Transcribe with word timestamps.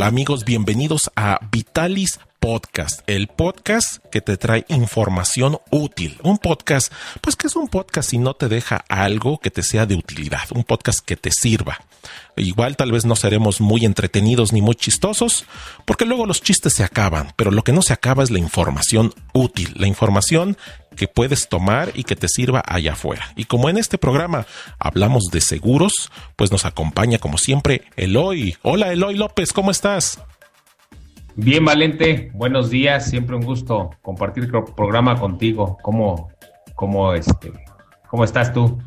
Hola 0.00 0.06
amigos, 0.06 0.46
bienvenidos 0.46 1.10
a 1.14 1.38
Vitalis 1.52 2.20
Podcast, 2.38 3.02
el 3.06 3.28
podcast 3.28 4.02
que 4.06 4.22
te 4.22 4.38
trae 4.38 4.64
información 4.68 5.58
útil. 5.68 6.18
Un 6.22 6.38
podcast, 6.38 6.90
pues 7.20 7.36
que 7.36 7.48
es 7.48 7.54
un 7.54 7.68
podcast 7.68 8.08
si 8.08 8.16
no 8.16 8.32
te 8.32 8.48
deja 8.48 8.82
algo 8.88 9.40
que 9.40 9.50
te 9.50 9.62
sea 9.62 9.84
de 9.84 9.96
utilidad, 9.96 10.48
un 10.54 10.64
podcast 10.64 11.00
que 11.00 11.16
te 11.16 11.30
sirva. 11.30 11.80
Igual 12.34 12.78
tal 12.78 12.92
vez 12.92 13.04
no 13.04 13.14
seremos 13.14 13.60
muy 13.60 13.84
entretenidos 13.84 14.54
ni 14.54 14.62
muy 14.62 14.74
chistosos, 14.74 15.44
porque 15.84 16.06
luego 16.06 16.24
los 16.24 16.42
chistes 16.42 16.72
se 16.72 16.82
acaban, 16.82 17.34
pero 17.36 17.50
lo 17.50 17.62
que 17.62 17.72
no 17.72 17.82
se 17.82 17.92
acaba 17.92 18.22
es 18.22 18.30
la 18.30 18.38
información 18.38 19.12
útil, 19.34 19.74
la 19.76 19.86
información 19.86 20.56
que 20.96 21.08
puedes 21.08 21.48
tomar 21.48 21.90
y 21.94 22.04
que 22.04 22.16
te 22.16 22.28
sirva 22.28 22.62
allá 22.66 22.92
afuera. 22.92 23.32
Y 23.36 23.44
como 23.44 23.68
en 23.68 23.78
este 23.78 23.98
programa 23.98 24.46
hablamos 24.78 25.24
de 25.32 25.40
seguros, 25.40 26.10
pues 26.36 26.50
nos 26.52 26.64
acompaña 26.64 27.18
como 27.18 27.38
siempre 27.38 27.82
Eloy. 27.96 28.56
Hola 28.62 28.92
Eloy 28.92 29.16
López, 29.16 29.52
¿cómo 29.52 29.70
estás? 29.70 30.20
Bien, 31.36 31.64
Valente, 31.64 32.30
buenos 32.34 32.70
días, 32.70 33.08
siempre 33.08 33.36
un 33.36 33.42
gusto 33.42 33.90
compartir 34.02 34.44
el 34.44 34.50
programa 34.74 35.18
contigo. 35.18 35.78
¿Cómo, 35.82 36.30
cómo, 36.74 37.14
este, 37.14 37.52
cómo 38.08 38.24
estás 38.24 38.52
tú? 38.52 38.78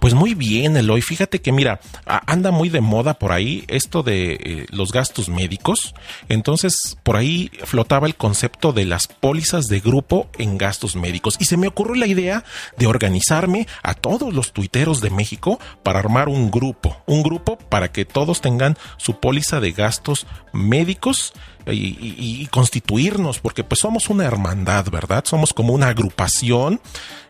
Pues 0.00 0.14
muy 0.14 0.34
bien, 0.34 0.76
Eloy. 0.76 1.02
Fíjate 1.02 1.40
que 1.40 1.52
mira, 1.52 1.80
anda 2.06 2.50
muy 2.50 2.68
de 2.68 2.80
moda 2.80 3.14
por 3.14 3.32
ahí 3.32 3.64
esto 3.68 4.02
de 4.02 4.32
eh, 4.32 4.66
los 4.70 4.92
gastos 4.92 5.28
médicos. 5.28 5.94
Entonces, 6.28 6.96
por 7.02 7.16
ahí 7.16 7.50
flotaba 7.64 8.06
el 8.06 8.14
concepto 8.14 8.72
de 8.72 8.84
las 8.84 9.08
pólizas 9.08 9.66
de 9.66 9.80
grupo 9.80 10.28
en 10.38 10.58
gastos 10.58 10.96
médicos. 10.96 11.36
Y 11.40 11.46
se 11.46 11.56
me 11.56 11.68
ocurrió 11.68 11.96
la 11.96 12.06
idea 12.06 12.44
de 12.76 12.86
organizarme 12.86 13.66
a 13.82 13.94
todos 13.94 14.32
los 14.32 14.52
tuiteros 14.52 15.00
de 15.00 15.10
México 15.10 15.58
para 15.82 15.98
armar 15.98 16.28
un 16.28 16.50
grupo. 16.50 16.96
Un 17.06 17.22
grupo 17.22 17.58
para 17.58 17.90
que 17.90 18.04
todos 18.04 18.40
tengan 18.40 18.76
su 18.96 19.18
póliza 19.18 19.60
de 19.60 19.72
gastos 19.72 20.26
médicos 20.52 21.32
y, 21.66 22.46
constituirnos, 22.46 23.40
porque 23.40 23.64
pues 23.64 23.80
somos 23.80 24.08
una 24.08 24.24
hermandad, 24.24 24.86
¿verdad? 24.90 25.24
Somos 25.26 25.52
como 25.52 25.72
una 25.72 25.88
agrupación 25.88 26.80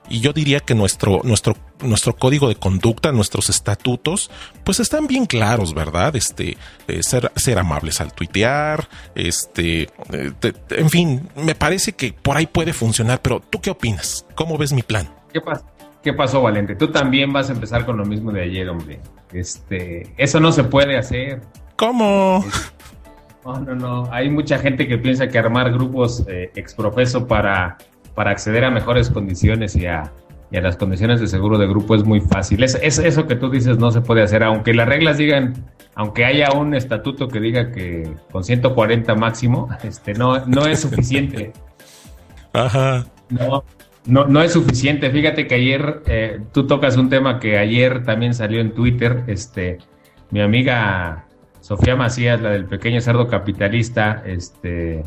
y 0.09 0.21
yo 0.21 0.33
diría 0.33 0.61
que 0.61 0.75
nuestro, 0.75 1.21
nuestro, 1.25 1.57
nuestro 1.83 2.17
código 2.17 2.49
de 2.49 2.55
conducta, 2.55 3.13
nuestros 3.13 3.51
estatutos, 3.51 4.31
pues 4.65 4.81
están 4.81 5.07
bien 5.07 5.27
claros, 5.27 5.75
¿verdad? 5.75 6.17
Este, 6.17 6.57
eh, 6.87 7.03
ser, 7.03 7.33
ser 7.37 7.59
amables 7.59 8.01
al 8.01 8.13
tuitear, 8.13 8.89
este, 9.15 9.91
eh, 10.13 10.33
en 10.71 10.91
fin, 10.91 11.29
me 11.37 11.55
parece 11.55 11.93
que 11.93 12.13
por 12.13 12.37
ahí 12.37 12.47
puede 12.47 12.73
funcionar, 12.73 13.21
pero 13.21 13.41
¿tú 13.41 13.61
qué 13.61 13.71
opinas? 13.71 14.25
¿Cómo 14.35 14.57
ves 14.57 14.73
mi 14.73 14.83
plan? 14.83 15.09
¿Qué? 15.33 15.43
¿Qué 16.03 16.13
pasó, 16.13 16.41
Valente? 16.41 16.77
Tú 16.77 16.89
también 16.89 17.33
vas 17.33 17.51
a 17.51 17.53
empezar 17.53 17.85
con 17.85 17.97
lo 17.97 18.05
mismo 18.05 18.33
de 18.33 18.43
ayer, 18.43 18.69
hombre. 18.69 19.01
Este, 19.33 20.15
eso 20.17 20.41
no 20.41 20.53
se 20.53 20.65
puede 20.65 20.97
hacer. 20.97 21.43
¿Cómo? 21.77 22.45
No, 23.49 23.61
no, 23.61 23.75
no. 23.75 24.13
Hay 24.13 24.29
mucha 24.29 24.59
gente 24.59 24.87
que 24.87 24.99
piensa 24.99 25.29
que 25.29 25.39
armar 25.39 25.73
grupos 25.73 26.23
eh, 26.29 26.51
exprofeso 26.55 27.27
para, 27.27 27.79
para 28.15 28.31
acceder 28.31 28.63
a 28.65 28.71
mejores 28.71 29.09
condiciones 29.09 29.75
y 29.75 29.87
a, 29.87 30.13
las 30.51 30.77
condiciones 30.77 31.19
de 31.21 31.29
seguro 31.29 31.57
de 31.57 31.67
grupo 31.67 31.95
es 31.95 32.05
muy 32.05 32.21
fácil. 32.21 32.63
Es, 32.63 32.75
eso 32.75 33.27
que 33.27 33.37
tú 33.37 33.49
dices 33.49 33.79
no 33.79 33.91
se 33.91 34.03
puede 34.03 34.23
hacer, 34.23 34.43
aunque 34.43 34.75
las 34.75 34.87
reglas 34.87 35.17
digan, 35.17 35.55
aunque 35.95 36.27
haya 36.27 36.53
un 36.53 36.75
estatuto 36.75 37.29
que 37.29 37.41
diga 37.41 37.73
que 37.73 38.11
con 38.31 38.45
140 38.45 39.15
máximo, 39.15 39.69
este, 39.83 40.13
no, 40.13 40.45
no 40.45 40.67
es 40.67 40.81
suficiente. 40.81 41.53
Ajá. 42.53 43.07
No, 43.31 43.65
no, 44.05 44.27
no 44.27 44.43
es 44.43 44.53
suficiente. 44.53 45.11
Fíjate 45.11 45.47
que 45.47 45.55
ayer 45.55 46.03
eh, 46.07 46.41
tú 46.53 46.67
tocas 46.67 46.99
un 46.99 47.09
tema 47.09 47.41
que 47.41 47.57
ayer 47.57 48.05
también 48.05 48.35
salió 48.35 48.61
en 48.61 48.75
Twitter. 48.75 49.25
Este, 49.27 49.79
mi 50.31 50.43
amiga 50.43 51.28
Sofía 51.69 51.97
Macías, 51.97 52.41
la 52.41 52.49
del 52.49 52.65
pequeño 52.65 52.99
cerdo 53.03 53.29
capitalista, 53.29 54.23
este, 54.25 55.03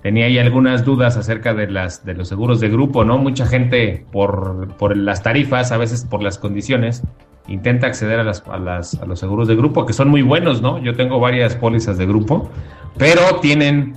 tenía 0.00 0.24
ahí 0.24 0.38
algunas 0.38 0.82
dudas 0.82 1.18
acerca 1.18 1.52
de 1.52 1.66
los 1.66 2.26
seguros 2.26 2.60
de 2.60 2.70
grupo, 2.70 3.04
¿no? 3.04 3.18
Mucha 3.18 3.44
gente 3.44 4.06
por, 4.10 4.96
las 4.96 5.22
tarifas, 5.22 5.70
a 5.70 5.76
veces 5.76 6.06
por 6.06 6.22
las 6.22 6.38
condiciones, 6.38 7.02
intenta 7.46 7.88
acceder 7.88 8.20
a 8.20 8.24
los 8.24 9.18
seguros 9.20 9.48
de 9.48 9.56
grupo, 9.56 9.84
que 9.84 9.92
son 9.92 10.08
muy 10.08 10.22
buenos, 10.22 10.62
¿no? 10.62 10.78
Yo 10.78 10.96
tengo 10.96 11.20
varias 11.20 11.54
pólizas 11.56 11.98
de 11.98 12.06
grupo, 12.06 12.48
pero 12.96 13.20
tienen, 13.42 13.92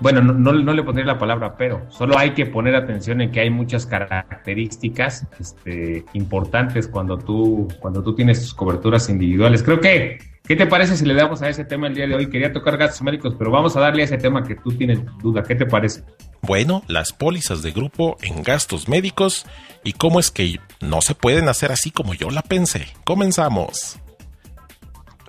bueno, 0.00 0.22
no, 0.22 0.32
no, 0.32 0.52
no, 0.52 0.72
le 0.72 0.82
pondré 0.82 1.04
la 1.04 1.18
palabra 1.18 1.56
pero, 1.56 1.86
solo 1.90 2.16
hay 2.18 2.30
que 2.30 2.46
poner 2.46 2.74
atención 2.74 3.20
en 3.20 3.30
que 3.30 3.40
hay 3.40 3.50
muchas 3.50 3.86
características 3.86 5.26
este, 5.38 6.04
importantes 6.12 6.88
cuando 6.88 7.18
tú, 7.18 7.68
cuando 7.80 8.02
tú 8.02 8.14
tienes 8.14 8.40
tus 8.40 8.54
coberturas 8.54 9.08
individuales. 9.08 9.62
Creo 9.62 9.80
que 9.80 10.18
¿Qué 10.48 10.56
te 10.56 10.66
parece 10.66 10.96
si 10.96 11.04
le 11.04 11.12
damos 11.12 11.42
a 11.42 11.50
ese 11.50 11.66
tema 11.66 11.88
el 11.88 11.94
día 11.94 12.06
de 12.06 12.14
hoy? 12.14 12.30
Quería 12.30 12.50
tocar 12.54 12.78
gastos 12.78 13.02
médicos, 13.02 13.34
pero 13.38 13.50
vamos 13.50 13.76
a 13.76 13.80
darle 13.80 14.00
a 14.00 14.06
ese 14.06 14.16
tema 14.16 14.42
que 14.42 14.54
tú 14.54 14.72
tienes 14.72 14.98
duda. 15.18 15.42
¿Qué 15.42 15.54
te 15.54 15.66
parece? 15.66 16.04
Bueno, 16.40 16.82
las 16.86 17.12
pólizas 17.12 17.60
de 17.60 17.70
grupo 17.70 18.16
en 18.22 18.42
gastos 18.42 18.88
médicos 18.88 19.44
y 19.84 19.92
cómo 19.92 20.18
es 20.18 20.30
que 20.30 20.58
no 20.80 21.02
se 21.02 21.14
pueden 21.14 21.50
hacer 21.50 21.70
así 21.70 21.90
como 21.90 22.14
yo 22.14 22.30
la 22.30 22.40
pensé. 22.40 22.86
Comenzamos. 23.04 23.98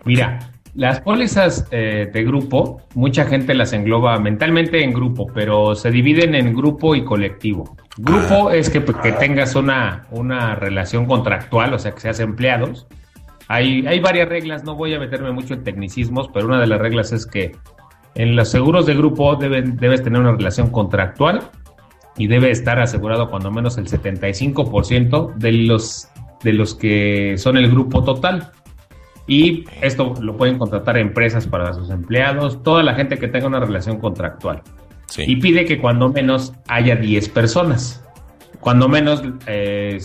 Mira, 0.05 0.53
las 0.75 1.01
pólizas 1.01 1.67
eh, 1.71 2.09
de 2.11 2.23
grupo, 2.23 2.81
mucha 2.95 3.25
gente 3.25 3.53
las 3.53 3.73
engloba 3.73 4.19
mentalmente 4.19 4.83
en 4.83 4.93
grupo, 4.93 5.27
pero 5.33 5.75
se 5.75 5.91
dividen 5.91 6.35
en 6.35 6.55
grupo 6.55 6.95
y 6.95 7.03
colectivo. 7.03 7.75
Grupo 7.97 8.49
ah. 8.49 8.55
es 8.55 8.69
que, 8.69 8.81
pues, 8.81 8.97
que 8.97 9.11
tengas 9.13 9.55
una, 9.55 10.05
una 10.11 10.55
relación 10.55 11.05
contractual, 11.05 11.73
o 11.73 11.79
sea, 11.79 11.91
que 11.91 12.01
seas 12.01 12.19
empleados 12.19 12.87
hay, 13.49 13.85
hay 13.87 13.99
varias 13.99 14.29
reglas, 14.29 14.63
no 14.63 14.75
voy 14.75 14.93
a 14.93 14.99
meterme 14.99 15.31
mucho 15.31 15.55
en 15.55 15.63
tecnicismos, 15.63 16.29
pero 16.31 16.45
una 16.45 16.61
de 16.61 16.67
las 16.67 16.79
reglas 16.79 17.11
es 17.11 17.25
que 17.25 17.55
en 18.13 18.35
los 18.35 18.49
seguros 18.49 18.85
de 18.85 18.93
grupo 18.93 19.35
deben, 19.37 19.75
debes 19.75 20.03
tener 20.03 20.21
una 20.21 20.33
relación 20.33 20.69
contractual 20.69 21.49
y 22.15 22.27
debe 22.27 22.51
estar 22.51 22.79
asegurado 22.79 23.27
cuando 23.31 23.49
menos 23.49 23.79
el 23.79 23.87
75% 23.87 25.33
de 25.33 25.51
los, 25.51 26.09
de 26.43 26.53
los 26.53 26.75
que 26.75 27.39
son 27.39 27.57
el 27.57 27.71
grupo 27.71 28.03
total. 28.03 28.51
Y 29.29 29.65
esto 29.81 30.15
lo 30.19 30.35
pueden 30.35 30.57
contratar 30.57 30.97
empresas 30.97 31.45
para 31.45 31.71
sus 31.71 31.91
empleados, 31.91 32.63
toda 32.63 32.81
la 32.81 32.95
gente 32.95 33.19
que 33.19 33.27
tenga 33.27 33.45
una 33.45 33.59
relación 33.59 33.99
contractual. 33.99 34.63
Y 35.17 35.35
pide 35.35 35.65
que 35.65 35.79
cuando 35.79 36.09
menos 36.09 36.53
haya 36.67 36.95
10 36.95 37.29
personas. 37.29 38.03
Cuando 38.59 38.89
menos, 38.89 39.23
eh, 39.45 39.99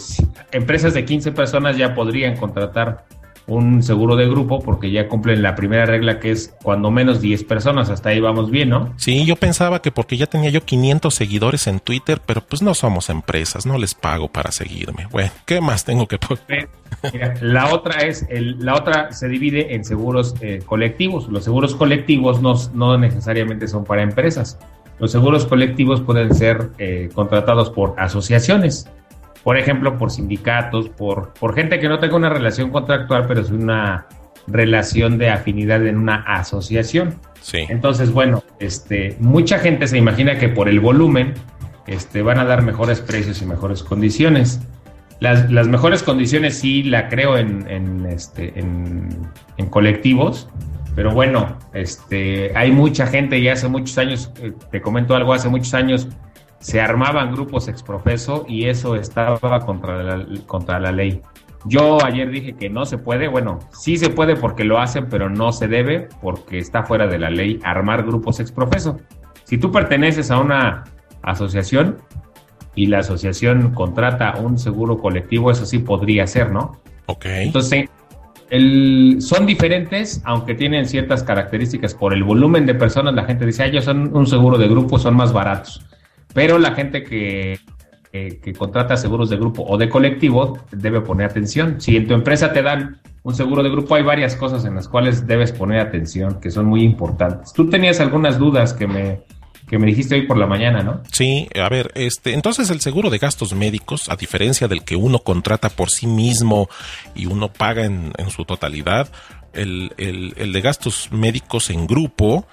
empresas 0.52 0.92
de 0.92 1.06
15 1.06 1.32
personas 1.32 1.78
ya 1.78 1.94
podrían 1.94 2.36
contratar 2.36 3.06
un 3.46 3.82
seguro 3.82 4.16
de 4.16 4.26
grupo 4.28 4.60
porque 4.60 4.90
ya 4.90 5.08
cumplen 5.08 5.42
la 5.42 5.54
primera 5.54 5.84
regla 5.84 6.18
que 6.18 6.30
es 6.30 6.54
cuando 6.62 6.90
menos 6.90 7.20
10 7.20 7.44
personas, 7.44 7.90
hasta 7.90 8.10
ahí 8.10 8.20
vamos 8.20 8.50
bien, 8.50 8.70
¿no? 8.70 8.92
Sí, 8.96 9.24
yo 9.24 9.36
pensaba 9.36 9.82
que 9.82 9.90
porque 9.90 10.16
ya 10.16 10.26
tenía 10.26 10.50
yo 10.50 10.64
500 10.64 11.14
seguidores 11.14 11.66
en 11.66 11.80
Twitter, 11.80 12.20
pero 12.24 12.40
pues 12.40 12.62
no 12.62 12.74
somos 12.74 13.10
empresas, 13.10 13.66
no 13.66 13.78
les 13.78 13.94
pago 13.94 14.28
para 14.28 14.50
seguirme. 14.52 15.06
Bueno, 15.10 15.30
¿qué 15.46 15.60
más 15.60 15.84
tengo 15.84 16.06
que 16.06 16.18
poner? 16.18 16.68
la 17.40 17.72
otra 17.72 18.06
es, 18.06 18.26
el, 18.30 18.58
la 18.64 18.74
otra 18.74 19.12
se 19.12 19.28
divide 19.28 19.74
en 19.74 19.84
seguros 19.84 20.34
eh, 20.40 20.62
colectivos. 20.64 21.28
Los 21.28 21.44
seguros 21.44 21.74
colectivos 21.74 22.40
no, 22.40 22.54
no 22.72 22.96
necesariamente 22.96 23.68
son 23.68 23.84
para 23.84 24.02
empresas. 24.02 24.58
Los 24.98 25.10
seguros 25.10 25.44
colectivos 25.46 26.00
pueden 26.00 26.34
ser 26.34 26.70
eh, 26.78 27.10
contratados 27.14 27.70
por 27.70 27.94
asociaciones 27.98 28.88
por 29.44 29.58
ejemplo, 29.58 29.98
por 29.98 30.10
sindicatos, 30.10 30.88
por, 30.88 31.34
por 31.34 31.54
gente 31.54 31.78
que 31.78 31.88
no 31.88 31.98
tenga 31.98 32.16
una 32.16 32.30
relación 32.30 32.70
contractual, 32.70 33.26
pero 33.28 33.42
es 33.42 33.50
una 33.50 34.06
relación 34.46 35.18
de 35.18 35.30
afinidad 35.30 35.86
en 35.86 35.98
una 35.98 36.16
asociación. 36.16 37.14
Sí. 37.40 37.58
Entonces, 37.68 38.10
bueno, 38.10 38.42
este, 38.58 39.16
mucha 39.20 39.58
gente 39.58 39.86
se 39.86 39.98
imagina 39.98 40.38
que 40.38 40.48
por 40.48 40.68
el 40.68 40.80
volumen 40.80 41.34
este, 41.86 42.22
van 42.22 42.38
a 42.38 42.44
dar 42.46 42.62
mejores 42.62 43.02
precios 43.02 43.42
y 43.42 43.46
mejores 43.46 43.82
condiciones. 43.82 44.60
Las, 45.20 45.50
las 45.50 45.68
mejores 45.68 46.02
condiciones 46.02 46.58
sí 46.58 46.82
la 46.82 47.08
creo 47.08 47.36
en, 47.36 47.70
en, 47.70 48.06
este, 48.06 48.58
en, 48.58 49.10
en, 49.58 49.66
colectivos, 49.66 50.48
pero 50.94 51.12
bueno, 51.12 51.58
este, 51.74 52.56
hay 52.56 52.72
mucha 52.72 53.06
gente 53.06 53.38
y 53.38 53.48
hace 53.48 53.68
muchos 53.68 53.96
años, 53.98 54.32
eh, 54.42 54.52
te 54.70 54.80
comento 54.80 55.14
algo, 55.14 55.34
hace 55.34 55.48
muchos 55.48 55.72
años 55.74 56.08
se 56.64 56.80
armaban 56.80 57.30
grupos 57.30 57.68
exprofeso 57.68 58.46
y 58.48 58.68
eso 58.68 58.96
estaba 58.96 59.60
contra 59.66 60.02
la, 60.02 60.26
contra 60.46 60.80
la 60.80 60.92
ley. 60.92 61.20
Yo 61.66 62.02
ayer 62.02 62.30
dije 62.30 62.54
que 62.54 62.70
no 62.70 62.86
se 62.86 62.96
puede, 62.96 63.28
bueno, 63.28 63.58
sí 63.70 63.98
se 63.98 64.08
puede 64.08 64.34
porque 64.34 64.64
lo 64.64 64.78
hacen, 64.78 65.10
pero 65.10 65.28
no 65.28 65.52
se 65.52 65.68
debe 65.68 66.08
porque 66.22 66.58
está 66.58 66.82
fuera 66.82 67.06
de 67.06 67.18
la 67.18 67.28
ley 67.28 67.60
armar 67.64 68.04
grupos 68.04 68.40
exprofeso. 68.40 68.98
Si 69.44 69.58
tú 69.58 69.70
perteneces 69.70 70.30
a 70.30 70.38
una 70.38 70.84
asociación 71.20 71.98
y 72.74 72.86
la 72.86 73.00
asociación 73.00 73.74
contrata 73.74 74.34
un 74.40 74.56
seguro 74.56 74.96
colectivo, 74.96 75.50
eso 75.50 75.66
sí 75.66 75.80
podría 75.80 76.26
ser, 76.26 76.50
¿no? 76.50 76.80
Ok. 77.04 77.26
Entonces, 77.26 77.90
el, 78.48 79.18
son 79.20 79.44
diferentes, 79.44 80.22
aunque 80.24 80.54
tienen 80.54 80.86
ciertas 80.86 81.22
características. 81.22 81.92
Por 81.92 82.14
el 82.14 82.24
volumen 82.24 82.64
de 82.64 82.74
personas, 82.74 83.12
la 83.12 83.24
gente 83.24 83.44
dice, 83.44 83.64
ah, 83.64 83.66
ellos 83.66 83.84
son 83.84 84.16
un 84.16 84.26
seguro 84.26 84.56
de 84.56 84.66
grupo, 84.66 84.98
son 84.98 85.14
más 85.14 85.30
baratos. 85.30 85.84
Pero 86.34 86.58
la 86.58 86.74
gente 86.74 87.02
que 87.04 87.58
que 88.14 88.52
contrata 88.56 88.96
seguros 88.96 89.28
de 89.28 89.36
grupo 89.36 89.64
o 89.66 89.76
de 89.76 89.88
colectivo 89.88 90.60
debe 90.70 91.00
poner 91.00 91.28
atención. 91.28 91.80
Si 91.80 91.96
en 91.96 92.06
tu 92.06 92.14
empresa 92.14 92.52
te 92.52 92.62
dan 92.62 93.00
un 93.24 93.34
seguro 93.34 93.64
de 93.64 93.70
grupo, 93.70 93.96
hay 93.96 94.04
varias 94.04 94.36
cosas 94.36 94.64
en 94.64 94.76
las 94.76 94.86
cuales 94.86 95.26
debes 95.26 95.50
poner 95.50 95.80
atención, 95.80 96.38
que 96.40 96.52
son 96.52 96.66
muy 96.66 96.84
importantes. 96.84 97.52
Tú 97.52 97.68
tenías 97.68 97.98
algunas 97.98 98.38
dudas 98.38 98.72
que 98.72 98.86
me, 98.86 99.22
que 99.66 99.78
me 99.78 99.86
dijiste 99.86 100.14
hoy 100.14 100.26
por 100.28 100.36
la 100.36 100.46
mañana, 100.46 100.84
¿no? 100.84 101.02
Sí, 101.10 101.48
a 101.60 101.68
ver, 101.68 101.90
este, 101.96 102.34
entonces 102.34 102.70
el 102.70 102.80
seguro 102.80 103.10
de 103.10 103.18
gastos 103.18 103.52
médicos, 103.52 104.08
a 104.08 104.14
diferencia 104.14 104.68
del 104.68 104.84
que 104.84 104.94
uno 104.94 105.18
contrata 105.18 105.68
por 105.68 105.90
sí 105.90 106.06
mismo 106.06 106.68
y 107.16 107.26
uno 107.26 107.52
paga 107.52 107.84
en, 107.84 108.12
en 108.16 108.30
su 108.30 108.44
totalidad, 108.44 109.08
el, 109.54 109.92
el, 109.96 110.52
de 110.52 110.60
gastos 110.60 111.08
médicos 111.10 111.70
en 111.70 111.86
grupo, 111.86 112.46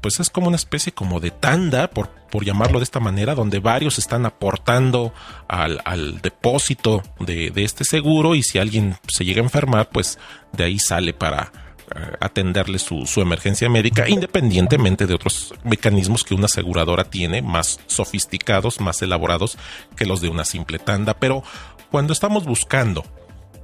pues 0.00 0.20
es 0.20 0.30
como 0.30 0.48
una 0.48 0.56
especie 0.56 0.92
como 0.92 1.20
de 1.20 1.30
tanda, 1.30 1.88
por, 1.88 2.08
por 2.30 2.44
llamarlo 2.44 2.78
de 2.78 2.84
esta 2.84 3.00
manera, 3.00 3.34
donde 3.34 3.58
varios 3.58 3.98
están 3.98 4.26
aportando 4.26 5.12
al, 5.48 6.20
depósito 6.20 7.02
de, 7.18 7.52
este 7.56 7.84
seguro 7.84 8.34
y 8.34 8.42
si 8.42 8.58
alguien 8.58 8.96
se 9.06 9.24
llega 9.24 9.40
a 9.40 9.44
enfermar, 9.44 9.88
pues 9.88 10.18
de 10.52 10.64
ahí 10.64 10.78
sale 10.78 11.14
para 11.14 11.52
eh, 11.94 12.16
atenderle 12.20 12.78
su 12.78 13.20
emergencia 13.20 13.68
médica, 13.68 14.08
independientemente 14.08 15.06
de 15.06 15.14
otros 15.14 15.54
mecanismos 15.64 16.22
que 16.24 16.34
una 16.34 16.46
aseguradora 16.46 17.04
tiene, 17.04 17.40
más 17.40 17.80
sofisticados, 17.86 18.80
más 18.80 19.00
elaborados 19.00 19.56
que 19.96 20.06
los 20.06 20.20
de 20.20 20.28
una 20.28 20.44
simple 20.44 20.78
tanda. 20.78 21.14
Pero 21.14 21.42
cuando 21.90 22.12
estamos 22.12 22.44
buscando 22.44 23.04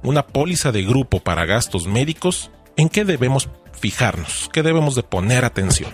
una 0.01 0.25
póliza 0.25 0.71
de 0.71 0.83
grupo 0.83 1.19
para 1.19 1.45
gastos 1.45 1.87
médicos, 1.87 2.51
¿en 2.77 2.89
qué 2.89 3.05
debemos 3.05 3.49
fijarnos? 3.73 4.49
¿Qué 4.51 4.63
debemos 4.63 4.95
de 4.95 5.03
poner 5.03 5.45
atención? 5.45 5.91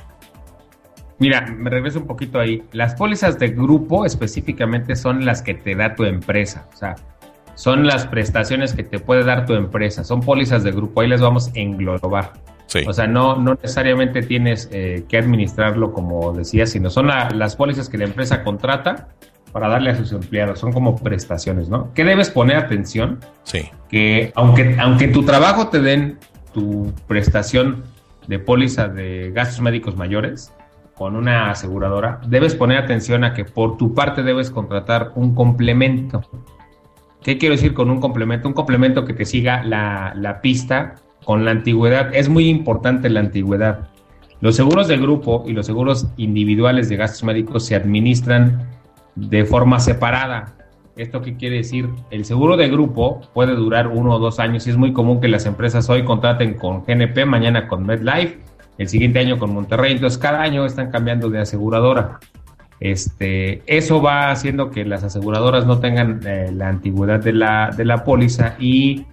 Mira, 1.20 1.42
me 1.42 1.70
regreso 1.70 2.00
un 2.00 2.08
poquito 2.08 2.40
ahí. 2.40 2.64
Las 2.72 2.96
pólizas 2.96 3.38
de 3.38 3.50
grupo 3.50 4.06
específicamente 4.06 4.96
son 4.96 5.24
las 5.24 5.44
que 5.44 5.54
te 5.54 5.76
da 5.76 5.94
tu 5.94 6.04
empresa. 6.04 6.68
O 6.74 6.76
sea, 6.76 6.96
son 7.54 7.86
las 7.86 8.08
prestaciones 8.08 8.74
que 8.74 8.84
te 8.84 8.98
puede 8.98 9.24
dar 9.24 9.46
tu 9.46 9.54
empresa. 9.54 10.04
Son 10.04 10.22
pólizas 10.22 10.64
de 10.64 10.72
grupo. 10.72 11.02
Ahí 11.02 11.08
les 11.08 11.22
vamos 11.22 11.50
a 11.50 11.60
englobar. 11.60 12.34
Sí. 12.66 12.80
O 12.88 12.94
sea, 12.94 13.06
no, 13.06 13.36
no 13.36 13.54
necesariamente 13.54 14.24
tienes 14.24 14.68
eh, 14.72 15.04
que 15.08 15.18
administrarlo 15.18 15.94
como 15.94 16.34
decía, 16.34 16.66
sino 16.66 16.90
son 16.90 17.08
la, 17.08 17.30
las 17.30 17.56
pólizas 17.56 17.88
que 17.88 18.00
la 18.00 18.06
empresa 18.06 18.44
contrata 18.44 19.10
para 19.52 19.68
darle 19.68 19.92
a 19.92 19.96
sus 19.96 20.12
empleados. 20.14 20.58
Son 20.58 20.74
como 20.74 20.96
prestaciones, 20.96 21.70
¿no? 21.70 21.94
¿Qué 21.94 22.04
debes 22.04 22.32
poner 22.32 22.58
atención? 22.58 23.20
Sí. 23.44 23.70
Que 23.90 24.32
aunque, 24.36 24.76
aunque 24.80 25.08
tu 25.10 25.24
trabajo 25.24 25.68
te 25.68 25.82
den 25.82 26.18
tu 26.54 26.94
prestación 27.08 27.84
de 28.28 28.40
póliza 28.40 28.88
de 28.88 29.32
gastos 29.32 29.62
médicos 29.62 29.96
mayores 29.96 30.54
con 30.96 31.16
una 31.16 31.50
aseguradora, 31.50 32.22
debes 32.28 32.56
poner 32.56 32.78
atención 32.78 33.24
a 33.24 33.34
que 33.34 33.44
por 33.44 33.78
tu 33.78 33.96
parte 33.96 34.24
debes 34.24 34.52
contratar 34.52 35.12
un 35.16 35.34
complemento. 35.34 36.22
¿Qué 37.24 37.38
quiero 37.38 37.56
decir 37.56 37.74
con 37.74 37.90
un 37.90 38.00
complemento? 38.00 38.48
Un 38.48 38.54
complemento 38.54 39.06
que 39.06 39.14
te 39.14 39.26
siga 39.26 39.64
la, 39.64 40.14
la 40.16 40.42
pista 40.42 40.96
con 41.24 41.46
la 41.46 41.52
antigüedad. 41.52 42.14
Es 42.14 42.30
muy 42.30 42.50
importante 42.50 43.10
la 43.10 43.20
antigüedad. 43.20 43.90
Los 44.42 44.56
seguros 44.56 44.88
de 44.88 44.98
grupo 44.98 45.44
y 45.48 45.54
los 45.54 45.66
seguros 45.66 46.08
individuales 46.18 46.90
de 46.90 46.98
gastos 46.98 47.24
médicos 47.24 47.66
se 47.66 47.76
administran 47.76 48.68
de 49.16 49.46
forma 49.46 49.80
separada. 49.80 50.54
¿Esto 50.98 51.22
qué 51.22 51.38
quiere 51.38 51.58
decir? 51.58 51.90
El 52.10 52.26
seguro 52.26 52.58
de 52.58 52.70
grupo 52.70 53.22
puede 53.34 53.56
durar 53.56 53.88
uno 53.88 54.16
o 54.16 54.20
dos 54.20 54.40
años 54.40 54.68
y 54.68 54.72
es 54.72 54.78
muy 54.78 54.92
común 54.92 55.22
que 55.22 55.28
las 55.28 55.46
empresas 55.46 55.90
hoy 55.90 56.04
contraten 56.04 56.56
con 56.56 56.84
GNP, 56.86 57.26
mañana 57.26 57.68
con 57.68 57.86
MedLife, 57.86 58.40
el 58.78 58.90
siguiente 58.90 59.20
año 59.20 59.40
con 59.40 59.54
Monterrey. 59.54 59.94
Entonces 59.94 60.18
cada 60.18 60.42
año 60.42 60.66
están 60.66 60.92
cambiando 60.92 61.30
de 61.30 61.40
aseguradora. 61.40 62.20
Este, 62.82 63.62
eso 63.68 64.02
va 64.02 64.32
haciendo 64.32 64.72
que 64.72 64.86
las 64.86 65.04
aseguradoras 65.04 65.66
no 65.66 65.80
tengan 65.80 66.20
eh, 66.26 66.52
la 66.52 66.68
antigüedad 66.68 67.20
de 67.20 67.34
la, 67.34 67.70
de 67.76 67.86
la 67.86 68.04
póliza 68.04 68.56
y 68.60 69.06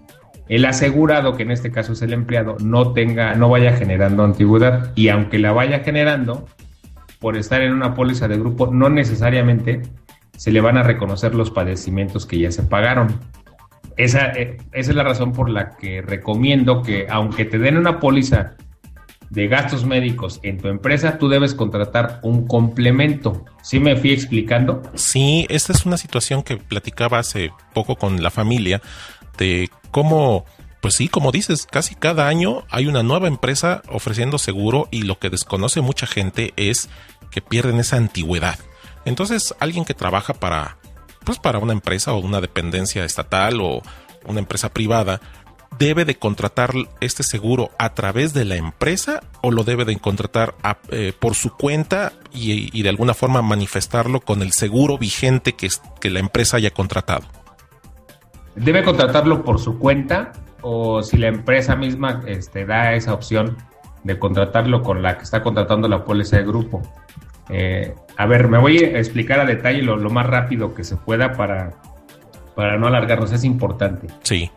el 0.48 0.64
asegurado, 0.64 1.36
que 1.36 1.42
en 1.42 1.50
este 1.50 1.70
caso 1.70 1.92
es 1.92 2.00
el 2.00 2.14
empleado, 2.14 2.56
no 2.60 2.92
tenga, 2.92 3.34
no 3.34 3.50
vaya 3.50 3.74
generando 3.74 4.24
antigüedad. 4.24 4.92
Y 4.96 5.08
aunque 5.08 5.38
la 5.38 5.52
vaya 5.52 5.80
generando, 5.80 6.46
por 7.20 7.36
estar 7.36 7.62
en 7.62 7.72
una 7.72 7.94
póliza 7.94 8.26
de 8.26 8.38
grupo, 8.38 8.68
no 8.72 8.88
necesariamente 8.88 9.82
se 10.38 10.52
le 10.52 10.60
van 10.60 10.78
a 10.78 10.84
reconocer 10.84 11.34
los 11.34 11.50
padecimientos 11.50 12.24
que 12.24 12.38
ya 12.38 12.52
se 12.52 12.62
pagaron. 12.62 13.20
Esa, 13.96 14.28
eh, 14.28 14.56
esa 14.72 14.90
es 14.90 14.96
la 14.96 15.02
razón 15.02 15.32
por 15.32 15.50
la 15.50 15.76
que 15.76 16.00
recomiendo 16.00 16.82
que 16.82 17.08
aunque 17.10 17.44
te 17.44 17.58
den 17.58 17.76
una 17.76 17.98
póliza 17.98 18.54
de 19.30 19.48
gastos 19.48 19.84
médicos 19.84 20.38
en 20.44 20.58
tu 20.58 20.68
empresa, 20.68 21.18
tú 21.18 21.28
debes 21.28 21.54
contratar 21.54 22.20
un 22.22 22.46
complemento. 22.46 23.44
¿Sí 23.62 23.80
me 23.80 23.96
fui 23.96 24.12
explicando? 24.12 24.80
Sí, 24.94 25.44
esta 25.50 25.72
es 25.72 25.84
una 25.84 25.96
situación 25.96 26.44
que 26.44 26.56
platicaba 26.56 27.18
hace 27.18 27.50
poco 27.74 27.96
con 27.96 28.22
la 28.22 28.30
familia 28.30 28.80
de 29.38 29.68
cómo, 29.90 30.46
pues 30.80 30.94
sí, 30.94 31.08
como 31.08 31.32
dices, 31.32 31.66
casi 31.68 31.96
cada 31.96 32.28
año 32.28 32.64
hay 32.70 32.86
una 32.86 33.02
nueva 33.02 33.26
empresa 33.26 33.82
ofreciendo 33.88 34.38
seguro 34.38 34.86
y 34.92 35.02
lo 35.02 35.18
que 35.18 35.30
desconoce 35.30 35.80
mucha 35.80 36.06
gente 36.06 36.54
es 36.54 36.88
que 37.32 37.42
pierden 37.42 37.80
esa 37.80 37.96
antigüedad. 37.96 38.60
Entonces, 39.08 39.54
alguien 39.58 39.84
que 39.84 39.94
trabaja 39.94 40.34
para, 40.34 40.76
pues 41.24 41.38
para 41.38 41.58
una 41.58 41.72
empresa 41.72 42.12
o 42.12 42.18
una 42.18 42.40
dependencia 42.40 43.04
estatal 43.04 43.60
o 43.60 43.82
una 44.26 44.40
empresa 44.40 44.68
privada, 44.68 45.20
debe 45.78 46.04
de 46.04 46.16
contratar 46.16 46.72
este 47.00 47.22
seguro 47.22 47.70
a 47.78 47.94
través 47.94 48.34
de 48.34 48.44
la 48.44 48.56
empresa 48.56 49.20
o 49.42 49.50
lo 49.50 49.64
debe 49.64 49.84
de 49.84 49.96
contratar 49.98 50.54
eh, 50.90 51.12
por 51.18 51.34
su 51.34 51.50
cuenta 51.50 52.12
y, 52.32 52.82
de 52.82 52.88
alguna 52.88 53.14
forma 53.14 53.42
manifestarlo 53.42 54.20
con 54.20 54.42
el 54.42 54.52
seguro 54.52 54.98
vigente 54.98 55.54
que, 55.54 55.68
que 56.00 56.10
la 56.10 56.20
empresa 56.20 56.56
haya 56.56 56.70
contratado. 56.70 57.24
Debe 58.56 58.82
contratarlo 58.82 59.44
por 59.44 59.60
su 59.60 59.78
cuenta 59.78 60.32
o 60.62 61.02
si 61.02 61.16
la 61.16 61.28
empresa 61.28 61.76
misma 61.76 62.22
este, 62.26 62.66
da 62.66 62.94
esa 62.94 63.14
opción 63.14 63.56
de 64.02 64.18
contratarlo 64.18 64.82
con 64.82 65.02
la 65.02 65.16
que 65.16 65.24
está 65.24 65.42
contratando 65.42 65.86
la 65.88 66.04
póliza 66.04 66.36
de 66.36 66.44
grupo. 66.44 66.82
Eh, 67.48 67.94
a 68.16 68.26
ver, 68.26 68.48
me 68.48 68.58
voy 68.58 68.78
a 68.78 68.98
explicar 68.98 69.40
a 69.40 69.44
detalle 69.44 69.82
lo, 69.82 69.98
más 70.10 70.26
rápido 70.26 70.74
que 70.74 70.84
se 70.84 70.96
pueda 70.96 71.32
para, 71.32 71.72
para 72.54 72.76
no 72.78 72.86
alargarnos, 72.86 73.32
es 73.32 73.44
importante. 73.44 74.08
Sí. 74.22 74.50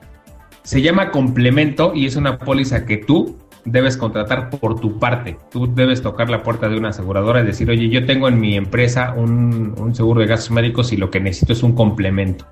Se 0.63 0.81
llama 0.81 1.11
complemento 1.11 1.93
y 1.95 2.05
es 2.05 2.15
una 2.15 2.37
póliza 2.37 2.85
que 2.85 2.97
tú 2.97 3.37
debes 3.65 3.97
contratar 3.97 4.49
por 4.49 4.79
tu 4.79 4.99
parte. 4.99 5.37
Tú 5.51 5.73
debes 5.73 6.01
tocar 6.01 6.29
la 6.29 6.43
puerta 6.43 6.69
de 6.69 6.77
una 6.77 6.89
aseguradora 6.89 7.41
y 7.41 7.45
decir, 7.45 7.69
oye, 7.69 7.89
yo 7.89 8.05
tengo 8.05 8.27
en 8.27 8.39
mi 8.39 8.55
empresa 8.55 9.13
un, 9.15 9.75
un 9.77 9.95
seguro 9.95 10.21
de 10.21 10.27
gastos 10.27 10.51
médicos 10.51 10.91
y 10.91 10.97
lo 10.97 11.09
que 11.09 11.19
necesito 11.19 11.53
es 11.53 11.63
un 11.63 11.73
complemento. 11.73 12.45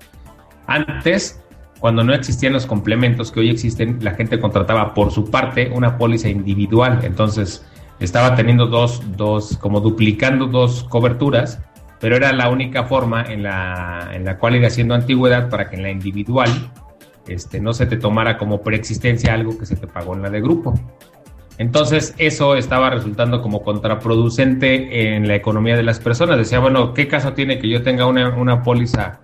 Antes, 0.66 1.42
cuando 1.80 2.04
no 2.04 2.12
existían 2.12 2.52
los 2.52 2.66
complementos 2.66 3.32
que 3.32 3.40
hoy 3.40 3.50
existen, 3.50 3.98
la 4.02 4.12
gente 4.12 4.38
contrataba 4.38 4.94
por 4.94 5.10
su 5.10 5.30
parte 5.30 5.70
una 5.74 5.98
póliza 5.98 6.28
individual. 6.28 7.00
Entonces, 7.02 7.64
estaba 8.00 8.34
teniendo 8.34 8.66
dos, 8.66 9.02
dos, 9.16 9.56
como 9.58 9.80
duplicando 9.80 10.46
dos 10.46 10.84
coberturas, 10.84 11.60
pero 12.00 12.16
era 12.16 12.32
la 12.32 12.48
única 12.48 12.84
forma 12.84 13.22
en 13.22 13.42
la, 13.42 14.10
en 14.12 14.24
la 14.24 14.38
cual 14.38 14.56
ir 14.56 14.64
haciendo 14.64 14.94
antigüedad 14.94 15.50
para 15.50 15.68
que 15.68 15.76
en 15.76 15.82
la 15.82 15.90
individual 15.90 16.50
este, 17.28 17.60
no 17.60 17.72
se 17.74 17.86
te 17.86 17.96
tomara 17.96 18.38
como 18.38 18.62
preexistencia 18.62 19.34
algo 19.34 19.56
que 19.58 19.66
se 19.66 19.76
te 19.76 19.86
pagó 19.86 20.14
en 20.14 20.22
la 20.22 20.30
de 20.30 20.40
grupo. 20.40 20.74
Entonces 21.58 22.14
eso 22.16 22.56
estaba 22.56 22.88
resultando 22.88 23.42
como 23.42 23.62
contraproducente 23.62 25.14
en 25.14 25.28
la 25.28 25.34
economía 25.34 25.76
de 25.76 25.82
las 25.82 26.00
personas. 26.00 26.38
Decía, 26.38 26.58
bueno, 26.58 26.94
¿qué 26.94 27.06
caso 27.06 27.34
tiene 27.34 27.58
que 27.58 27.68
yo 27.68 27.82
tenga 27.82 28.06
una, 28.06 28.30
una 28.30 28.62
póliza 28.62 29.20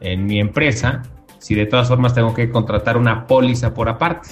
en 0.00 0.26
mi 0.26 0.38
empresa 0.38 1.02
si 1.38 1.54
de 1.54 1.64
todas 1.64 1.88
formas 1.88 2.14
tengo 2.14 2.34
que 2.34 2.50
contratar 2.50 2.98
una 2.98 3.26
póliza 3.26 3.72
por 3.72 3.88
aparte? 3.88 4.28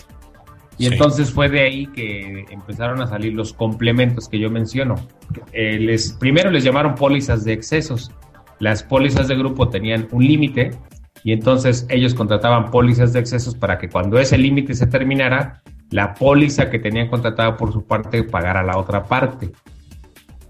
Y 0.78 0.86
entonces 0.86 1.30
fue 1.30 1.48
de 1.48 1.60
ahí 1.60 1.86
que 1.86 2.44
empezaron 2.50 3.00
a 3.00 3.06
salir 3.06 3.32
los 3.32 3.52
complementos 3.52 4.28
que 4.28 4.38
yo 4.38 4.50
menciono. 4.50 4.94
Eh, 5.52 5.78
les, 5.78 6.12
primero 6.12 6.50
les 6.50 6.64
llamaron 6.64 6.94
pólizas 6.94 7.44
de 7.44 7.52
excesos. 7.52 8.10
Las 8.58 8.82
pólizas 8.82 9.28
de 9.28 9.36
grupo 9.36 9.68
tenían 9.68 10.06
un 10.12 10.24
límite 10.24 10.70
y 11.24 11.32
entonces 11.32 11.86
ellos 11.88 12.14
contrataban 12.14 12.70
pólizas 12.70 13.12
de 13.12 13.20
excesos 13.20 13.54
para 13.54 13.78
que 13.78 13.88
cuando 13.88 14.18
ese 14.18 14.36
límite 14.36 14.74
se 14.74 14.86
terminara, 14.86 15.62
la 15.90 16.14
póliza 16.14 16.68
que 16.68 16.78
tenían 16.78 17.08
contratada 17.08 17.56
por 17.56 17.72
su 17.72 17.84
parte 17.84 18.22
pagara 18.24 18.62
la 18.62 18.76
otra 18.76 19.04
parte. 19.04 19.52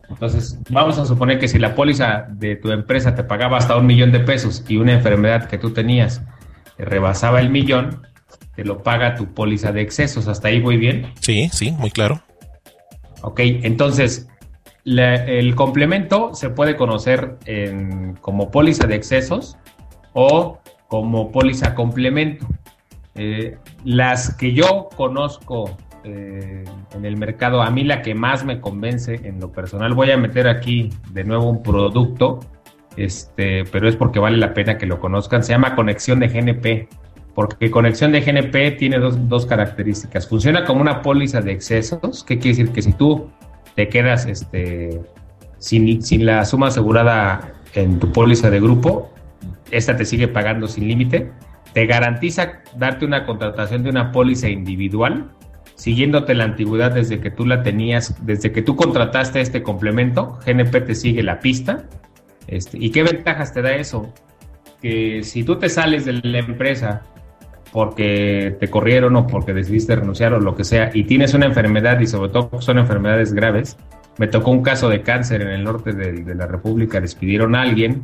Entonces, 0.09 0.59
vamos 0.71 0.99
a 0.99 1.05
suponer 1.05 1.39
que 1.39 1.49
si 1.49 1.59
la 1.59 1.75
póliza 1.75 2.27
de 2.31 2.57
tu 2.57 2.71
empresa 2.71 3.15
te 3.15 3.25
pagaba 3.25 3.59
hasta 3.59 3.77
un 3.77 3.87
millón 3.87 4.13
de 4.13 4.21
pesos 4.21 4.65
y 4.69 4.77
una 4.77 4.93
enfermedad 4.93 5.49
que 5.49 5.59
tú 5.59 5.71
tenías 5.71 6.23
rebasaba 6.79 7.41
el 7.41 7.51
millón, 7.51 8.03
te 8.57 8.65
lo 8.65 8.83
paga 8.83 9.15
tu 9.15 9.33
póliza 9.35 9.71
de 9.71 9.83
excesos. 9.83 10.27
¿Hasta 10.27 10.49
ahí 10.49 10.61
voy 10.61 10.79
bien? 10.79 11.13
Sí, 11.21 11.49
sí, 11.53 11.71
muy 11.73 11.91
claro. 11.91 12.23
Ok, 13.23 13.41
entonces 13.41 14.29
el 14.85 15.55
complemento 15.55 16.35
se 16.35 16.51
puede 16.51 16.77
conocer 16.77 17.39
como 18.21 18.51
póliza 18.51 18.87
de 18.87 18.97
excesos 18.97 19.57
o 20.13 20.59
como 20.89 21.31
póliza 21.31 21.75
complemento. 21.75 22.47
Eh, 23.15 23.57
las 23.85 24.35
que 24.35 24.53
yo 24.53 24.89
conozco 24.95 25.77
eh, 26.05 26.65
en 26.95 27.05
el 27.05 27.17
mercado, 27.17 27.63
a 27.63 27.71
mí 27.71 27.83
la 27.83 28.03
que 28.03 28.15
más 28.15 28.45
me 28.45 28.61
convence 28.61 29.15
en 29.25 29.41
lo 29.41 29.53
personal, 29.53 29.95
voy 29.95 30.11
a 30.11 30.19
meter 30.19 30.49
aquí 30.49 30.91
de 31.13 31.25
nuevo 31.25 31.49
un 31.49 31.63
producto 31.63 32.41
este, 32.97 33.65
pero 33.65 33.89
es 33.89 33.97
porque 33.97 34.19
vale 34.19 34.39
la 34.39 34.55
pena 34.55 34.79
que 34.79 34.87
lo 34.87 35.01
conozcan. 35.01 35.43
Se 35.43 35.53
llama 35.53 35.75
conexión 35.75 36.21
de 36.21 36.29
GNP, 36.29 36.89
porque 37.37 37.71
conexión 37.71 38.11
de 38.11 38.23
GNP 38.23 38.73
tiene 38.73 38.99
dos, 38.99 39.29
dos 39.29 39.47
características. 39.47 40.27
Funciona 40.27 40.65
como 40.65 40.81
una 40.81 41.03
póliza 41.03 41.41
de 41.41 41.53
excesos, 41.53 42.25
que 42.25 42.39
quiere 42.39 42.57
decir 42.57 42.73
que 42.73 42.83
si 42.83 42.93
tú 42.93 43.31
te 43.77 43.89
quedas 43.89 44.27
este, 44.27 45.01
sin, 45.59 46.03
sin 46.03 46.27
la 46.27 46.45
suma 46.45 46.69
asegurada 46.69 47.55
en 47.75 48.01
tu 48.01 48.11
póliza 48.11 48.51
de 48.51 48.59
grupo, 48.59 49.13
esta 49.71 49.97
te 49.97 50.05
sigue 50.05 50.27
pagando 50.27 50.67
sin 50.67 50.89
límite. 50.89 51.31
Te 51.73 51.87
garantiza 51.87 52.63
darte 52.77 53.05
una 53.05 53.25
contratación 53.25 53.85
de 53.85 53.91
una 53.91 54.11
póliza 54.11 54.49
individual, 54.49 55.31
siguiéndote 55.77 56.35
la 56.35 56.43
antigüedad 56.43 56.91
desde 56.91 57.21
que 57.21 57.31
tú 57.31 57.47
la 57.47 57.63
tenías, 57.63 58.17
desde 58.27 58.51
que 58.51 58.63
tú 58.63 58.75
contrataste 58.75 59.41
este 59.41 59.63
complemento. 59.63 60.41
GNP 60.45 60.81
te 60.81 60.97
sigue 60.97 61.23
la 61.23 61.39
pista 61.39 61.85
este, 62.47 62.79
¿Y 62.81 62.91
qué 62.91 63.03
ventajas 63.03 63.53
te 63.53 63.63
da 63.63 63.75
eso? 63.75 64.13
Que 64.81 65.23
si 65.23 65.43
tú 65.43 65.57
te 65.59 65.69
sales 65.69 66.05
de 66.05 66.15
la 66.15 66.39
empresa 66.39 67.03
porque 67.77 68.57
te 68.59 68.71
corrieron 68.71 69.17
o 69.17 69.27
porque 69.27 69.53
decidiste 69.53 69.95
renunciar 69.95 70.33
o 70.33 70.41
lo 70.41 70.57
que 70.57 70.65
sea 70.65 70.91
y 70.95 71.05
tienes 71.05 71.35
una 71.35 71.45
enfermedad 71.45 72.01
y 72.01 72.07
sobre 72.07 72.31
todo 72.31 72.63
son 72.63 72.79
enfermedades 72.79 73.35
graves, 73.35 73.77
me 74.17 74.29
tocó 74.29 74.51
un 74.51 74.63
caso 74.63 74.89
de 74.89 75.03
cáncer 75.03 75.43
en 75.43 75.49
el 75.49 75.63
norte 75.63 75.93
de, 75.93 76.35
la 76.35 76.47
República, 76.47 77.03
despidieron 77.03 77.55
a 77.55 77.61
alguien 77.61 78.01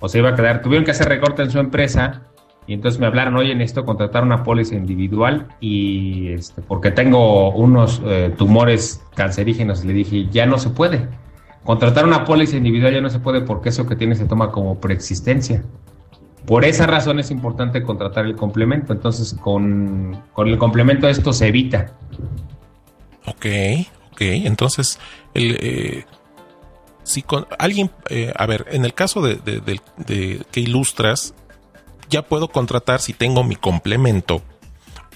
o 0.00 0.08
se 0.08 0.18
iba 0.18 0.30
a 0.30 0.34
quedar, 0.34 0.60
tuvieron 0.60 0.84
que 0.84 0.90
hacer 0.90 1.08
recorte 1.08 1.42
en 1.42 1.52
su 1.52 1.60
empresa 1.60 2.22
y 2.66 2.74
entonces 2.74 3.00
me 3.00 3.06
hablaron, 3.06 3.36
oye, 3.36 3.54
necesito 3.54 3.84
contratar 3.84 4.24
una 4.24 4.42
póliza 4.42 4.74
individual 4.74 5.46
y 5.60 6.32
este, 6.32 6.60
porque 6.60 6.90
tengo 6.90 7.54
unos 7.54 8.02
eh, 8.04 8.34
tumores 8.36 9.04
cancerígenos, 9.14 9.84
le 9.84 9.92
dije, 9.92 10.26
ya 10.32 10.46
no 10.46 10.58
se 10.58 10.70
puede 10.70 11.06
Contratar 11.64 12.04
una 12.04 12.24
póliza 12.24 12.56
individual 12.56 12.92
ya 12.92 13.00
no 13.00 13.08
se 13.08 13.20
puede 13.20 13.42
porque 13.42 13.68
eso 13.68 13.86
que 13.86 13.94
tiene 13.94 14.16
se 14.16 14.24
toma 14.24 14.50
como 14.50 14.80
preexistencia. 14.80 15.62
Por 16.46 16.64
esa 16.64 16.86
razón 16.86 17.20
es 17.20 17.30
importante 17.30 17.82
contratar 17.82 18.24
el 18.24 18.34
complemento. 18.34 18.92
Entonces, 18.92 19.34
con, 19.34 20.22
el 20.36 20.58
complemento 20.58 21.08
esto 21.08 21.32
se 21.32 21.48
evita. 21.48 21.92
Ok, 23.26 23.46
ok. 24.12 24.20
Entonces, 24.20 24.98
el, 25.34 25.56
eh, 25.60 26.04
si 27.04 27.22
con 27.22 27.46
alguien, 27.58 27.90
eh, 28.10 28.32
a 28.36 28.46
ver, 28.46 28.66
en 28.70 28.84
el 28.84 28.94
caso 28.94 29.22
de, 29.22 29.38
que 30.50 30.60
ilustras, 30.60 31.34
ya 32.08 32.22
puedo 32.22 32.48
contratar 32.48 33.00
si 33.00 33.12
tengo 33.12 33.44
mi 33.44 33.56
complemento 33.56 34.42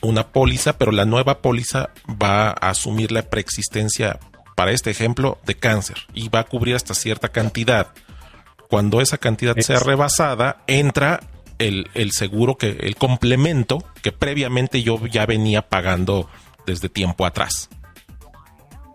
una 0.02 0.28
póliza, 0.28 0.78
pero 0.78 0.92
la 0.92 1.04
nueva 1.04 1.38
póliza 1.38 1.90
va 2.10 2.48
a 2.48 2.70
asumir 2.70 3.12
la 3.12 3.22
preexistencia 3.22 4.18
para 4.54 4.72
este 4.72 4.90
ejemplo, 4.90 5.38
de 5.44 5.54
cáncer 5.54 5.98
y 6.14 6.28
va 6.28 6.40
a 6.40 6.44
cubrir 6.44 6.74
hasta 6.74 6.94
cierta 6.94 7.28
cantidad. 7.28 7.88
Cuando 8.68 9.00
esa 9.00 9.18
cantidad 9.18 9.56
sea 9.58 9.80
rebasada, 9.80 10.62
entra 10.66 11.20
el, 11.58 12.10
seguro, 12.12 12.56
que 12.56 12.70
el 12.80 12.96
complemento 12.96 13.84
que 14.02 14.12
previamente 14.12 14.82
yo 14.82 15.04
ya 15.06 15.26
venía 15.26 15.62
pagando 15.62 16.28
desde 16.66 16.88
tiempo 16.88 17.24
atrás. 17.24 17.68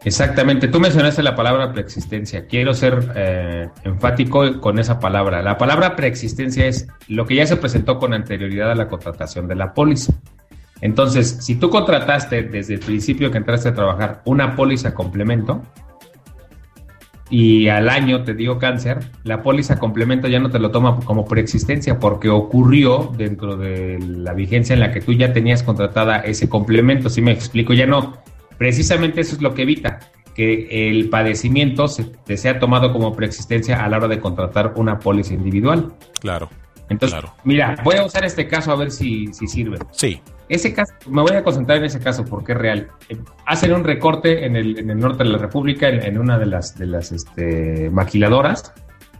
Exactamente, 0.04 0.68
tú 0.68 0.80
mencionaste 0.80 1.22
la 1.22 1.36
palabra 1.36 1.72
preexistencia. 1.74 2.48
Quiero 2.48 2.74
ser 2.74 3.12
eh, 3.16 3.70
enfático 3.84 4.60
con 4.60 4.80
esa 4.80 5.00
palabra. 5.00 5.44
La 5.44 5.60
palabra 5.60 5.96
preexistencia 5.96 6.66
es 6.66 6.88
lo 7.08 7.26
que 7.26 7.36
ya 7.36 7.46
se 7.46 7.56
presentó 7.56 8.00
con 8.00 8.14
anterioridad 8.14 8.72
a 8.72 8.76
la 8.76 8.88
contratación 8.88 9.48
de 9.48 9.56
la 9.56 9.74
póliza. 9.74 10.14
Entonces, 10.82 11.38
si 11.42 11.56
tú 11.56 11.70
contrataste 11.70 12.42
desde 12.44 12.74
el 12.74 12.80
principio 12.80 13.30
que 13.30 13.38
entraste 13.38 13.70
a 13.70 13.76
trabajar 13.76 14.24
una 14.26 14.56
póliza 14.56 14.96
complemento 14.96 15.62
y 17.32 17.70
al 17.70 17.90
año 17.90 18.24
te 18.24 18.34
dio 18.34 18.60
cáncer, 18.60 19.00
la 19.24 19.42
póliza 19.42 19.80
complemento 19.80 20.28
ya 20.28 20.40
no 20.40 20.52
te 20.52 20.60
lo 20.60 20.70
toma 20.70 21.00
como 21.00 21.26
preexistencia 21.26 21.98
porque 21.98 22.30
ocurrió 22.30 23.12
dentro 23.18 23.56
de 23.56 23.98
la 24.00 24.34
vigencia 24.34 24.74
en 24.74 24.82
la 24.82 24.92
que 24.92 25.00
tú 25.00 25.14
ya 25.14 25.32
tenías 25.32 25.64
contratada 25.64 26.18
ese 26.18 26.50
complemento. 26.50 27.10
Si 27.10 27.22
me 27.22 27.32
explico, 27.32 27.74
ya 27.74 27.86
no. 27.86 28.18
Precisamente 28.58 29.22
eso 29.22 29.36
es 29.36 29.42
lo 29.42 29.54
que 29.56 29.62
evita 29.62 30.00
que 30.36 30.90
el 30.90 31.10
padecimiento 31.10 31.88
se, 31.88 32.04
te 32.04 32.36
sea 32.36 32.60
tomado 32.60 32.92
como 32.92 33.16
preexistencia 33.16 33.84
a 33.84 33.90
la 33.90 33.98
hora 33.98 34.08
de 34.10 34.20
contratar 34.20 34.74
una 34.76 35.00
póliza 35.00 35.34
individual. 35.34 35.94
Claro. 36.20 36.50
Entonces, 36.90 37.18
mira, 37.46 37.78
voy 37.86 37.96
a 37.96 38.06
usar 38.06 38.26
este 38.26 38.48
caso 38.48 38.74
a 38.74 38.76
ver 38.76 38.92
si, 38.92 39.34
si 39.34 39.48
sirve. 39.48 39.80
Sí. 39.92 40.20
Ese 40.52 40.74
caso, 40.74 40.94
me 41.08 41.22
voy 41.22 41.32
a 41.32 41.46
concentrar 41.46 41.78
en 41.78 41.86
ese 41.86 42.02
caso 42.02 42.26
porque 42.26 42.52
es 42.52 42.58
real. 42.58 42.90
Eh, 43.08 43.18
hacen 43.46 43.72
un 43.72 43.86
recorte 43.86 44.46
en 44.46 44.58
el, 44.58 44.78
en 44.80 44.90
el 44.90 45.00
norte 45.00 45.24
de 45.24 45.30
la 45.30 45.38
República, 45.38 45.88
en, 45.88 46.18
una 46.18 46.38
de 46.38 46.46
las, 46.46 46.78
de 46.78 46.88
las 46.88 47.14
este, 47.14 47.90
maquiladoras. 47.90 48.74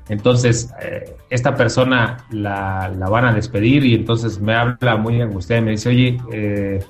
Entonces, 0.10 0.74
eh, 0.82 1.16
esta 1.30 1.56
persona 1.56 2.18
la, 2.32 2.92
la, 2.98 3.08
van 3.08 3.24
a 3.24 3.34
despedir 3.34 3.86
y 3.86 3.96
entonces 3.96 4.42
me 4.42 4.54
habla 4.54 4.98
muy 4.98 5.22
angustiada 5.22 5.62
y 5.62 5.66
me 5.66 5.72
dice, 5.72 5.88
oye, 5.88 6.18
eh, 6.34 6.84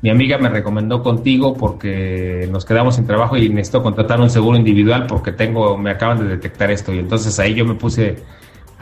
mi 0.00 0.08
amiga 0.08 0.38
me 0.38 0.48
recomendó 0.48 1.02
contigo 1.02 1.52
porque 1.52 2.48
nos 2.50 2.64
quedamos 2.64 2.96
sin 2.96 3.06
trabajo 3.06 3.36
y 3.36 3.50
necesito 3.50 3.82
contratar 3.82 4.22
un 4.22 4.30
seguro 4.30 4.56
individual 4.56 5.06
porque 5.06 5.32
tengo, 5.32 5.76
me 5.76 5.90
acaban 5.90 6.18
de 6.18 6.28
detectar 6.28 6.70
esto. 6.70 6.94
Y 6.94 6.98
entonces 6.98 7.38
ahí 7.38 7.52
yo 7.52 7.66
me 7.66 7.74
puse 7.74 8.16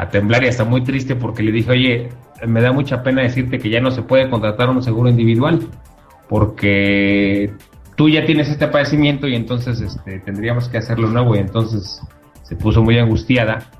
a 0.00 0.08
temblar 0.08 0.42
y 0.42 0.48
hasta 0.48 0.64
muy 0.64 0.82
triste 0.82 1.14
porque 1.14 1.42
le 1.42 1.52
dije, 1.52 1.70
oye, 1.70 2.08
me 2.46 2.62
da 2.62 2.72
mucha 2.72 3.02
pena 3.02 3.22
decirte 3.22 3.58
que 3.58 3.68
ya 3.68 3.80
no 3.80 3.90
se 3.90 4.00
puede 4.00 4.30
contratar 4.30 4.70
un 4.70 4.82
seguro 4.82 5.10
individual 5.10 5.60
porque 6.26 7.52
tú 7.96 8.08
ya 8.08 8.24
tienes 8.24 8.48
este 8.48 8.66
padecimiento 8.68 9.28
y 9.28 9.34
entonces 9.34 9.80
este, 9.82 10.20
tendríamos 10.20 10.70
que 10.70 10.78
hacerlo 10.78 11.08
nuevo 11.08 11.36
y 11.36 11.38
entonces 11.38 12.00
se 12.42 12.56
puso 12.56 12.82
muy 12.82 12.98
angustiada. 12.98 13.70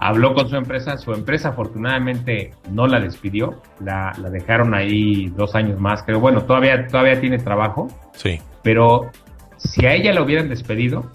Habló 0.00 0.34
con 0.34 0.48
su 0.48 0.56
empresa, 0.56 0.98
su 0.98 1.12
empresa 1.12 1.50
afortunadamente 1.50 2.50
no 2.68 2.88
la 2.88 2.98
despidió, 2.98 3.62
la, 3.78 4.12
la 4.20 4.30
dejaron 4.30 4.74
ahí 4.74 5.28
dos 5.36 5.54
años 5.54 5.78
más, 5.78 6.02
pero 6.02 6.18
bueno, 6.18 6.42
todavía, 6.42 6.88
todavía 6.88 7.20
tiene 7.20 7.38
trabajo. 7.38 7.86
Sí. 8.14 8.40
Pero 8.64 9.12
si 9.56 9.86
a 9.86 9.94
ella 9.94 10.12
la 10.12 10.22
hubieran 10.22 10.48
despedido, 10.48 11.12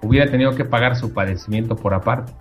hubiera 0.00 0.30
tenido 0.30 0.56
que 0.56 0.64
pagar 0.64 0.96
su 0.96 1.12
padecimiento 1.12 1.76
por 1.76 1.92
aparte. 1.92 2.32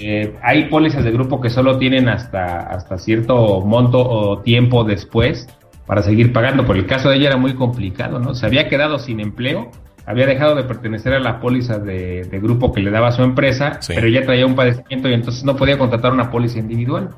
Eh, 0.00 0.34
hay 0.42 0.64
pólizas 0.66 1.04
de 1.04 1.10
grupo 1.10 1.40
que 1.40 1.50
solo 1.50 1.78
tienen 1.78 2.08
hasta, 2.08 2.60
hasta 2.60 2.98
cierto 2.98 3.60
monto 3.60 3.98
o 4.00 4.38
tiempo 4.40 4.84
después 4.84 5.46
para 5.86 6.02
seguir 6.02 6.32
pagando. 6.32 6.64
Por 6.64 6.76
el 6.76 6.86
caso 6.86 7.10
de 7.10 7.16
ella 7.16 7.28
era 7.28 7.36
muy 7.36 7.54
complicado, 7.54 8.18
¿no? 8.18 8.34
Se 8.34 8.46
había 8.46 8.68
quedado 8.68 8.98
sin 8.98 9.20
empleo, 9.20 9.70
había 10.06 10.26
dejado 10.26 10.54
de 10.54 10.64
pertenecer 10.64 11.12
a 11.12 11.20
la 11.20 11.40
póliza 11.40 11.78
de, 11.78 12.26
grupo 12.42 12.72
que 12.72 12.80
le 12.80 12.90
daba 12.90 13.12
su 13.12 13.22
empresa, 13.22 13.78
pero 13.86 14.08
ya 14.08 14.24
traía 14.24 14.46
un 14.46 14.54
padecimiento 14.54 15.08
y 15.08 15.14
entonces 15.14 15.44
no 15.44 15.56
podía 15.56 15.78
contratar 15.78 16.12
una 16.12 16.30
póliza 16.30 16.58
individual. 16.58 17.10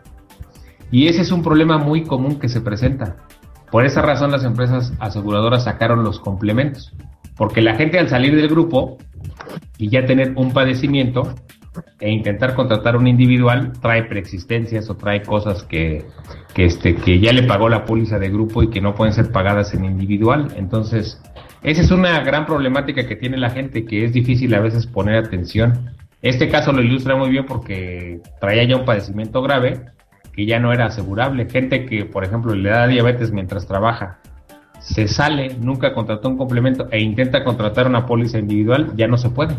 Y 0.90 1.06
ese 1.06 1.22
es 1.22 1.30
un 1.30 1.42
problema 1.42 1.78
muy 1.78 2.02
común 2.02 2.40
que 2.40 2.48
se 2.48 2.60
presenta. 2.60 3.16
Por 3.70 3.84
esa 3.84 4.02
razón 4.02 4.32
las 4.32 4.42
empresas 4.42 4.92
aseguradoras 4.98 5.64
sacaron 5.64 6.02
los 6.02 6.18
complementos. 6.18 6.92
Porque 7.40 7.62
la 7.62 7.74
gente 7.74 7.98
al 7.98 8.10
salir 8.10 8.36
del 8.36 8.48
grupo 8.48 8.98
y 9.78 9.88
ya 9.88 10.04
tener 10.04 10.34
un 10.36 10.52
padecimiento 10.52 11.34
e 11.98 12.10
intentar 12.10 12.54
contratar 12.54 12.98
un 12.98 13.06
individual 13.06 13.72
trae 13.80 14.02
preexistencias 14.02 14.90
o 14.90 14.98
trae 14.98 15.22
cosas 15.22 15.62
que, 15.62 16.04
que, 16.52 16.66
este, 16.66 16.96
que 16.96 17.18
ya 17.18 17.32
le 17.32 17.44
pagó 17.44 17.70
la 17.70 17.86
póliza 17.86 18.18
de 18.18 18.28
grupo 18.28 18.62
y 18.62 18.68
que 18.68 18.82
no 18.82 18.94
pueden 18.94 19.14
ser 19.14 19.32
pagadas 19.32 19.72
en 19.72 19.86
individual. 19.86 20.48
Entonces, 20.58 21.18
esa 21.62 21.80
es 21.80 21.90
una 21.90 22.20
gran 22.20 22.44
problemática 22.44 23.06
que 23.06 23.16
tiene 23.16 23.38
la 23.38 23.48
gente 23.48 23.86
que 23.86 24.04
es 24.04 24.12
difícil 24.12 24.54
a 24.54 24.60
veces 24.60 24.86
poner 24.86 25.24
atención. 25.24 25.92
Este 26.20 26.50
caso 26.50 26.72
lo 26.72 26.82
ilustra 26.82 27.16
muy 27.16 27.30
bien 27.30 27.46
porque 27.46 28.20
traía 28.38 28.64
ya 28.64 28.76
un 28.76 28.84
padecimiento 28.84 29.40
grave 29.40 29.80
que 30.34 30.44
ya 30.44 30.58
no 30.58 30.74
era 30.74 30.88
asegurable. 30.88 31.48
Gente 31.48 31.86
que, 31.86 32.04
por 32.04 32.22
ejemplo, 32.22 32.54
le 32.54 32.68
da 32.68 32.86
diabetes 32.86 33.32
mientras 33.32 33.66
trabaja 33.66 34.18
se 34.80 35.06
sale, 35.08 35.56
nunca 35.60 35.92
contrató 35.92 36.28
un 36.28 36.36
complemento 36.36 36.88
e 36.90 37.00
intenta 37.00 37.44
contratar 37.44 37.86
una 37.86 38.06
póliza 38.06 38.38
individual, 38.38 38.92
ya 38.96 39.06
no 39.06 39.16
se 39.16 39.30
puede. 39.30 39.56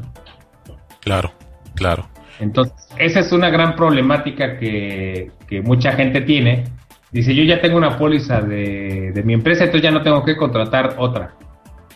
Claro, 1.00 1.32
claro. 1.76 2.08
Entonces, 2.40 2.74
esa 2.98 3.20
es 3.20 3.32
una 3.32 3.50
gran 3.50 3.76
problemática 3.76 4.58
que, 4.58 5.32
mucha 5.64 5.94
gente 5.94 6.22
tiene. 6.22 6.66
Dice, 7.12 7.36
yo 7.36 7.44
ya 7.44 7.62
tengo 7.62 7.78
una 7.78 7.98
póliza 7.98 8.42
de, 8.42 9.12
de 9.14 9.24
mi 9.24 9.34
empresa, 9.34 9.66
entonces 9.66 9.84
ya 9.84 9.92
no 9.92 10.02
tengo 10.02 10.24
que 10.24 10.38
contratar 10.38 10.96
otra. 10.98 11.36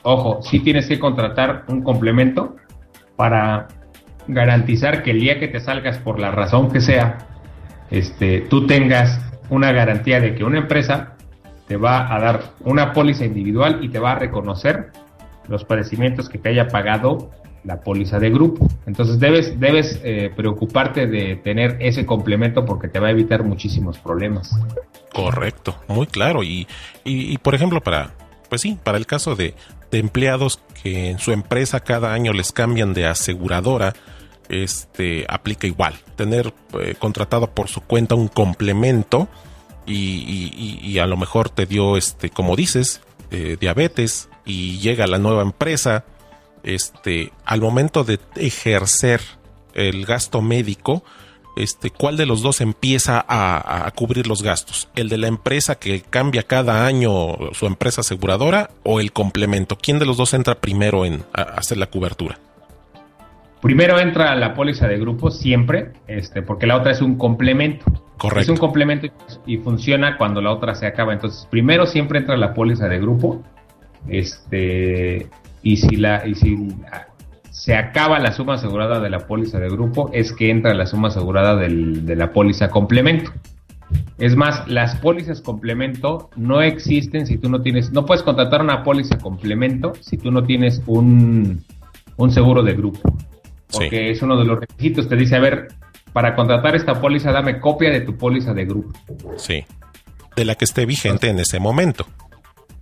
Ojo, 0.04 0.42
sí 0.44 0.60
tienes 0.60 0.88
que 0.88 1.00
contratar 1.00 1.64
un 1.68 1.82
complemento 1.82 2.58
para 3.16 3.68
garantizar 4.28 5.04
que 5.04 5.12
el 5.12 5.20
día 5.20 5.40
que 5.40 5.48
te 5.48 5.60
salgas 5.60 5.98
por 5.98 6.20
la 6.20 6.32
razón 6.32 6.72
que 6.72 6.82
sea, 6.82 7.18
este, 7.92 8.42
tú 8.42 8.68
tengas 8.68 9.20
una 9.50 9.72
garantía 9.72 10.20
de 10.20 10.36
que 10.36 10.44
una 10.44 10.60
empresa 10.60 11.15
te 11.68 11.78
va 11.78 12.14
a 12.14 12.20
dar 12.20 12.54
una 12.62 12.94
póliza 12.94 13.26
individual 13.26 13.84
y 13.84 13.90
te 13.90 14.00
va 14.00 14.14
a 14.14 14.16
reconocer 14.16 14.92
los 15.48 15.64
padecimientos 15.64 16.30
que 16.30 16.38
te 16.38 16.50
haya 16.50 16.68
pagado 16.68 17.32
la 17.64 17.82
póliza 17.82 18.20
de 18.20 18.30
grupo. 18.30 18.68
Entonces 18.86 19.20
debes, 19.20 19.60
debes 19.60 20.00
eh, 20.04 20.32
preocuparte 20.36 21.08
de 21.08 21.36
tener 21.38 21.78
ese 21.80 22.06
complemento 22.06 22.66
porque 22.66 22.88
te 22.88 23.00
va 23.00 23.08
a 23.08 23.12
evitar 23.12 23.44
muchísimos 23.44 23.98
problemas. 23.98 24.56
Correcto, 25.12 25.76
muy 25.88 26.08
claro. 26.08 26.44
Y, 26.44 26.68
y, 27.04 27.38
por 27.40 27.56
ejemplo, 27.56 27.82
para, 27.82 28.12
pues 28.50 28.62
sí, 28.62 28.78
para 28.84 28.98
el 28.98 29.08
caso 29.08 29.36
de, 29.36 29.56
de 29.92 30.00
empleados 30.00 30.62
que 30.84 31.10
en 31.10 31.20
su 31.20 31.32
empresa 31.32 31.80
cada 31.80 32.14
año 32.14 32.34
les 32.34 32.52
cambian 32.52 32.94
de 32.94 33.08
aseguradora, 33.08 33.94
este 34.50 35.26
aplica 35.28 35.66
igual. 35.66 35.96
Tener 36.16 36.54
eh, 36.80 36.96
contratado 37.00 37.48
por 37.48 37.68
su 37.68 37.82
cuenta 37.82 38.14
un 38.14 38.28
complemento 38.28 39.28
y, 39.86 40.98
a 41.00 41.06
lo 41.06 41.18
mejor 41.18 41.50
te 41.50 41.66
dio, 41.66 41.98
este, 41.98 42.30
como 42.30 42.56
dices, 42.56 43.02
eh, 43.32 43.58
diabetes 43.60 44.30
y 44.46 44.80
llega 44.80 45.08
la 45.08 45.18
nueva 45.18 45.42
empresa, 45.42 46.06
este, 46.64 47.32
al 47.46 47.62
momento 47.62 48.04
de 48.04 48.20
ejercer 48.36 49.22
el 49.74 50.06
gasto 50.06 50.42
médico, 50.42 51.04
este, 51.56 51.90
¿cuál 51.90 52.18
de 52.18 52.26
los 52.26 52.42
dos 52.42 52.60
empieza 52.60 53.24
a, 53.28 53.90
cubrir 53.96 54.28
los 54.28 54.42
gastos? 54.42 54.90
¿El 54.96 55.10
de 55.10 55.18
la 55.18 55.28
empresa 55.28 55.76
que 55.76 56.02
cambia 56.02 56.44
cada 56.44 56.86
año 56.86 57.38
su 57.54 57.66
empresa 57.66 58.02
aseguradora 58.02 58.72
o 58.84 59.00
el 59.00 59.14
complemento? 59.14 59.78
¿Quién 59.78 60.00
de 60.00 60.06
los 60.06 60.18
dos 60.18 60.34
entra 60.34 60.56
primero 60.56 61.06
en 61.06 61.24
hacer 61.34 61.78
la 61.78 61.88
cobertura? 61.88 62.40
Primero 63.66 64.00
entra 64.00 64.36
la 64.36 64.54
póliza 64.54 64.88
de 64.88 65.00
grupo 65.00 65.32
siempre, 65.32 65.94
este, 66.06 66.44
porque 66.44 66.68
la 66.68 66.78
otra 66.78 66.92
es 66.92 67.02
un 67.02 67.18
complemento. 67.18 67.84
Correcto. 68.16 68.42
Es 68.42 68.50
un 68.50 68.58
complemento 68.58 69.08
y 69.48 69.58
funciona 69.58 70.18
cuando 70.20 70.40
la 70.40 70.52
otra 70.52 70.76
se 70.76 70.86
acaba. 70.86 71.14
Entonces, 71.14 71.48
primero 71.50 71.88
siempre 71.88 72.20
entra 72.20 72.38
la 72.38 72.54
póliza 72.54 72.88
de 72.88 73.00
grupo. 73.00 73.42
Este, 74.08 75.30
y 75.64 75.78
si 75.78 75.96
la, 75.96 76.28
y 76.28 76.36
si 76.36 76.76
se 77.50 77.76
acaba 77.76 78.20
la 78.20 78.34
suma 78.34 78.54
asegurada 78.54 79.00
de 79.00 79.10
la 79.10 79.26
póliza 79.26 79.58
de 79.58 79.68
grupo, 79.68 80.12
es 80.14 80.32
que 80.32 80.52
entra 80.52 80.76
la 80.76 80.86
suma 80.86 81.08
asegurada 81.08 81.56
de 81.56 82.16
la 82.16 82.34
póliza 82.34 82.70
complemento. 82.70 83.32
Es 84.20 84.36
más, 84.36 84.68
las 84.68 84.96
pólizas 84.98 85.42
complemento 85.42 86.30
no 86.36 86.62
existen 86.62 87.26
si 87.26 87.40
tú 87.40 87.50
no 87.50 87.64
tienes, 87.64 87.92
no 87.92 88.06
puedes 88.06 88.22
contratar 88.22 88.62
una 88.62 88.84
póliza 88.84 89.18
complemento 89.18 89.94
si 90.02 90.18
tú 90.18 90.30
no 90.30 90.44
tienes 90.44 90.84
un, 90.86 91.64
un 92.18 92.32
seguro 92.32 92.62
de 92.62 92.76
grupo. 92.76 93.00
Porque 93.76 94.12
es 94.12 94.22
uno 94.22 94.38
de 94.38 94.46
los 94.46 94.60
requisitos. 94.60 95.08
Te 95.08 95.16
dice, 95.16 95.36
a 95.36 95.40
ver, 95.40 95.68
para 96.14 96.36
contratar 96.36 96.76
esta 96.76 97.02
póliza, 97.02 97.32
dame 97.32 97.60
copia 97.60 97.92
de 97.92 98.02
tu 98.02 98.18
póliza 98.18 98.54
de 98.54 98.66
grupo. 98.66 98.98
Sí. 99.38 99.66
De 100.36 100.46
la 100.46 100.56
que 100.56 100.66
esté 100.66 100.86
vigente 100.86 101.28
en 101.30 101.40
ese 101.40 101.60
momento. 101.60 102.08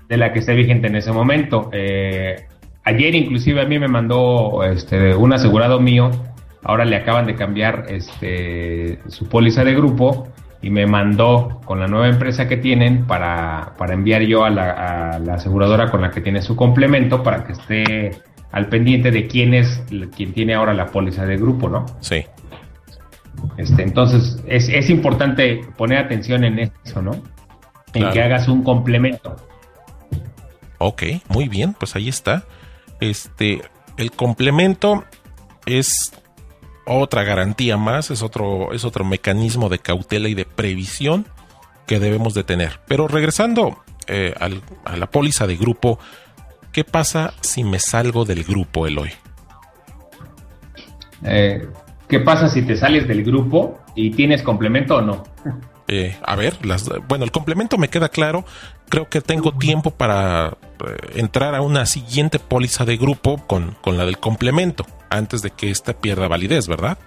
De 0.07 0.17
la 0.17 0.31
que 0.31 0.39
esté 0.39 0.53
vigente 0.53 0.88
en 0.88 0.95
ese 0.95 1.12
momento. 1.12 1.69
Eh, 1.73 2.47
ayer 2.83 3.15
inclusive 3.15 3.62
a 3.62 3.65
mí 3.65 3.79
me 3.79 3.88
mandó 3.88 4.63
este, 4.63 5.15
un 5.15 5.33
asegurado 5.33 5.79
mío. 5.79 6.12
Ahora 6.63 6.85
le 6.85 6.95
acaban 6.95 7.25
de 7.25 7.35
cambiar 7.35 7.85
este, 7.89 9.00
su 9.07 9.27
póliza 9.27 9.63
de 9.63 9.73
grupo 9.73 10.27
y 10.62 10.69
me 10.69 10.85
mandó 10.85 11.59
con 11.65 11.79
la 11.79 11.88
nueva 11.88 12.07
empresa 12.07 12.47
que 12.47 12.57
tienen 12.57 13.05
para, 13.05 13.73
para 13.77 13.93
enviar 13.93 14.21
yo 14.21 14.45
a 14.45 14.50
la, 14.50 15.13
a 15.13 15.19
la 15.19 15.33
aseguradora 15.33 15.91
con 15.91 16.01
la 16.01 16.09
que 16.09 16.21
tiene 16.21 16.41
su 16.41 16.55
complemento 16.55 17.21
para 17.21 17.43
que 17.43 17.51
esté 17.51 18.12
al 18.53 18.67
pendiente 18.67 19.12
de 19.12 19.27
quién 19.27 19.55
es 19.55 19.83
quien 20.15 20.31
tiene 20.31 20.53
ahora 20.53 20.74
la 20.74 20.86
póliza 20.86 21.25
de 21.25 21.38
grupo, 21.38 21.67
¿no? 21.67 21.86
Sí. 22.00 22.24
Este, 23.57 23.81
entonces, 23.81 24.41
es, 24.48 24.89
importante 24.91 25.62
poner 25.75 25.98
atención 25.98 26.43
en 26.43 26.72
eso, 26.86 27.01
¿no? 27.01 27.22
En 27.93 28.10
que 28.12 28.22
hagas 28.22 28.48
un 28.48 28.63
complemento. 28.63 29.36
Ok, 30.77 31.03
muy 31.29 31.50
bien, 31.50 31.74
pues 31.74 31.95
ahí 31.95 32.07
está. 32.07 32.43
Este, 33.00 33.62
el 33.98 34.12
complemento 34.12 35.03
es 35.65 36.13
otra 36.86 37.24
garantía 37.24 37.77
más, 37.77 38.12
es 38.12 38.22
otro, 38.22 38.72
es 38.72 38.86
otro 38.86 39.03
mecanismo 39.03 39.67
de 39.67 39.79
cautela 39.79 40.29
y 40.29 40.36
de 40.36 40.45
previsión 40.45 41.25
que 41.88 42.00
debemos 42.00 42.36
de 42.36 42.43
tener. 42.43 42.81
Pero 42.88 43.07
regresando 43.07 43.83
eh, 44.05 44.36
a 44.38 44.95
la 44.95 45.10
póliza 45.10 45.48
de 45.48 45.57
grupo, 45.57 45.98
¿Qué 46.73 46.83
pasa 46.83 47.35
si 47.41 47.63
me 47.63 47.79
salgo 47.79 48.25
del 48.25 48.43
grupo, 48.43 48.87
Eloy? 48.87 49.11
Eh, 51.23 51.67
¿Qué 52.07 52.19
pasa 52.19 52.49
si 52.49 52.63
te 52.63 52.75
sales 52.75 53.07
del 53.07 53.23
grupo 53.23 53.79
y 53.95 54.09
tienes 54.09 54.41
complemento 54.41 54.97
o 54.97 55.01
no? 55.01 55.23
Eh, 55.88 56.17
a 56.23 56.36
ver, 56.36 56.57
bueno, 57.07 57.25
el 57.25 57.31
complemento 57.31 57.77
me 57.77 57.89
queda 57.89 58.09
claro. 58.09 58.43
Creo 58.89 59.07
que 59.07 59.21
tengo 59.21 59.53
tiempo 59.53 59.91
para 59.91 60.57
eh, 60.88 61.12
entrar 61.15 61.53
a 61.53 61.62
una 61.62 61.86
siguiente 61.86 62.39
póliza 62.39 62.86
de 62.86 62.97
grupo 62.97 63.38
con, 63.45 63.75
con, 63.81 63.95
la 63.95 64.05
del 64.05 64.17
complemento 64.17 64.86
antes 65.12 65.43
de 65.43 65.51
que 65.51 65.69
ésta 65.69 65.93
pierda 65.93 66.27
validez, 66.27 66.67
¿verdad? 66.67 66.97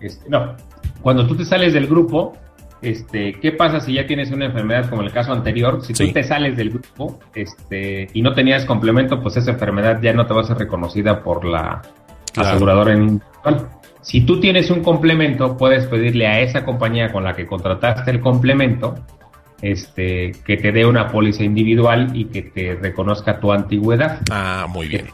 Este, 0.00 0.28
no. 0.28 0.54
Cuando 1.00 1.26
tú 1.26 1.34
te 1.34 1.46
sales 1.46 1.72
del 1.72 1.86
grupo, 1.86 2.36
este, 2.84 3.34
¿qué 3.40 3.52
pasa 3.52 3.80
si 3.80 3.94
ya 3.94 4.06
tienes 4.06 4.30
una 4.30 4.46
enfermedad 4.46 4.88
como 4.88 5.02
el 5.02 5.12
caso 5.12 5.32
anterior? 5.32 5.82
Si 5.82 5.92
tú 5.92 6.12
te 6.12 6.22
sales 6.22 6.56
del 6.56 6.70
grupo 6.70 7.18
este, 7.34 8.08
y 8.12 8.22
no 8.22 8.34
tenías 8.34 8.64
complemento, 8.64 9.20
pues 9.20 9.36
esa 9.36 9.52
enfermedad 9.52 10.00
ya 10.02 10.12
no 10.12 10.26
te 10.26 10.34
va 10.34 10.42
a 10.42 10.44
ser 10.44 10.58
reconocida 10.58 11.22
por 11.22 11.44
la 11.44 11.82
aseguradora 12.36 12.92
individual. 12.94 13.68
Si 14.00 14.20
tú 14.20 14.38
tienes 14.38 14.70
un 14.70 14.82
complemento, 14.82 15.56
puedes 15.56 15.86
pedirle 15.86 16.26
a 16.26 16.40
esa 16.40 16.64
compañía 16.64 17.10
con 17.10 17.24
la 17.24 17.34
que 17.34 17.46
contrataste 17.46 18.10
el 18.10 18.20
complemento 18.20 18.94
este, 19.62 20.32
que 20.44 20.58
te 20.58 20.72
dé 20.72 20.84
una 20.84 21.08
póliza 21.08 21.42
individual 21.42 22.10
y 22.14 22.26
que 22.26 22.42
te 22.42 22.74
reconozca 22.74 23.40
tu 23.40 23.50
antigüedad. 23.50 24.20
Ah, 24.30 24.66
muy 24.68 24.88
bien. 24.88 25.06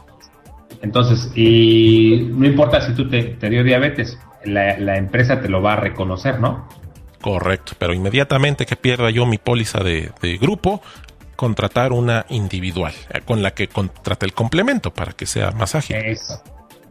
Entonces, 0.81 1.31
y 1.35 2.29
no 2.33 2.45
importa 2.45 2.81
si 2.81 2.93
tú 2.93 3.07
te, 3.07 3.37
dio 3.49 3.63
diabetes, 3.63 4.19
la, 4.43 4.77
la, 4.77 4.97
empresa 4.97 5.39
te 5.39 5.47
lo 5.47 5.61
va 5.61 5.73
a 5.73 5.75
reconocer, 5.77 6.39
¿no? 6.39 6.67
Correcto, 7.21 7.73
pero 7.77 7.93
inmediatamente 7.93 8.65
que 8.65 8.75
pierda 8.75 9.11
yo 9.11 9.25
mi 9.27 9.37
póliza 9.37 9.79
de, 9.83 10.11
grupo, 10.41 10.81
contratar 11.35 11.93
una 11.93 12.25
individual 12.29 12.93
eh, 13.13 13.21
con 13.23 13.43
la 13.43 13.51
que 13.51 13.67
contrate 13.67 14.25
el 14.25 14.33
complemento 14.33 14.91
para 14.91 15.13
que 15.13 15.27
sea 15.27 15.51
más 15.51 15.75
ágil. 15.75 15.97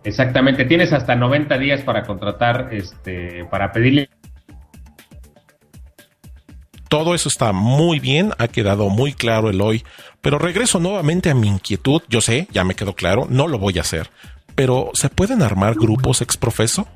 exactamente, 0.04 0.64
tienes 0.64 0.92
hasta 0.92 1.16
90 1.16 1.58
días 1.58 1.82
para 1.82 2.04
contratar, 2.04 2.68
este, 2.72 3.44
para 3.50 3.72
pedirle. 3.72 4.08
Todo 6.88 7.14
eso 7.14 7.28
está 7.28 7.52
muy 7.52 8.00
bien, 8.00 8.32
ha 8.38 8.48
quedado 8.48 8.88
muy 8.88 9.12
claro 9.12 9.50
el 9.50 9.60
hoy, 9.60 9.84
pero 10.20 10.38
regreso 10.38 10.80
nuevamente 10.80 11.30
a 11.30 11.34
mi 11.34 11.46
inquietud. 11.46 12.02
Yo 12.08 12.20
sé, 12.20 12.48
ya 12.50 12.64
me 12.64 12.74
quedó 12.74 12.94
claro, 12.94 13.26
no 13.30 13.46
lo 13.46 13.58
voy 13.58 13.78
a 13.78 13.82
hacer, 13.82 14.10
pero 14.56 14.90
¿se 14.94 15.08
pueden 15.08 15.42
armar 15.42 15.74
grupos 15.74 16.20
exprofeso? 16.20 16.88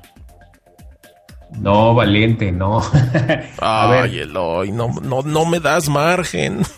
No, 1.59 1.93
valiente, 1.93 2.51
no. 2.51 2.79
A 3.59 4.01
Ay, 4.03 4.19
Eloy, 4.19 4.71
no, 4.71 4.89
no, 5.01 5.21
no 5.21 5.45
me 5.45 5.59
das 5.59 5.89
margen. 5.89 6.61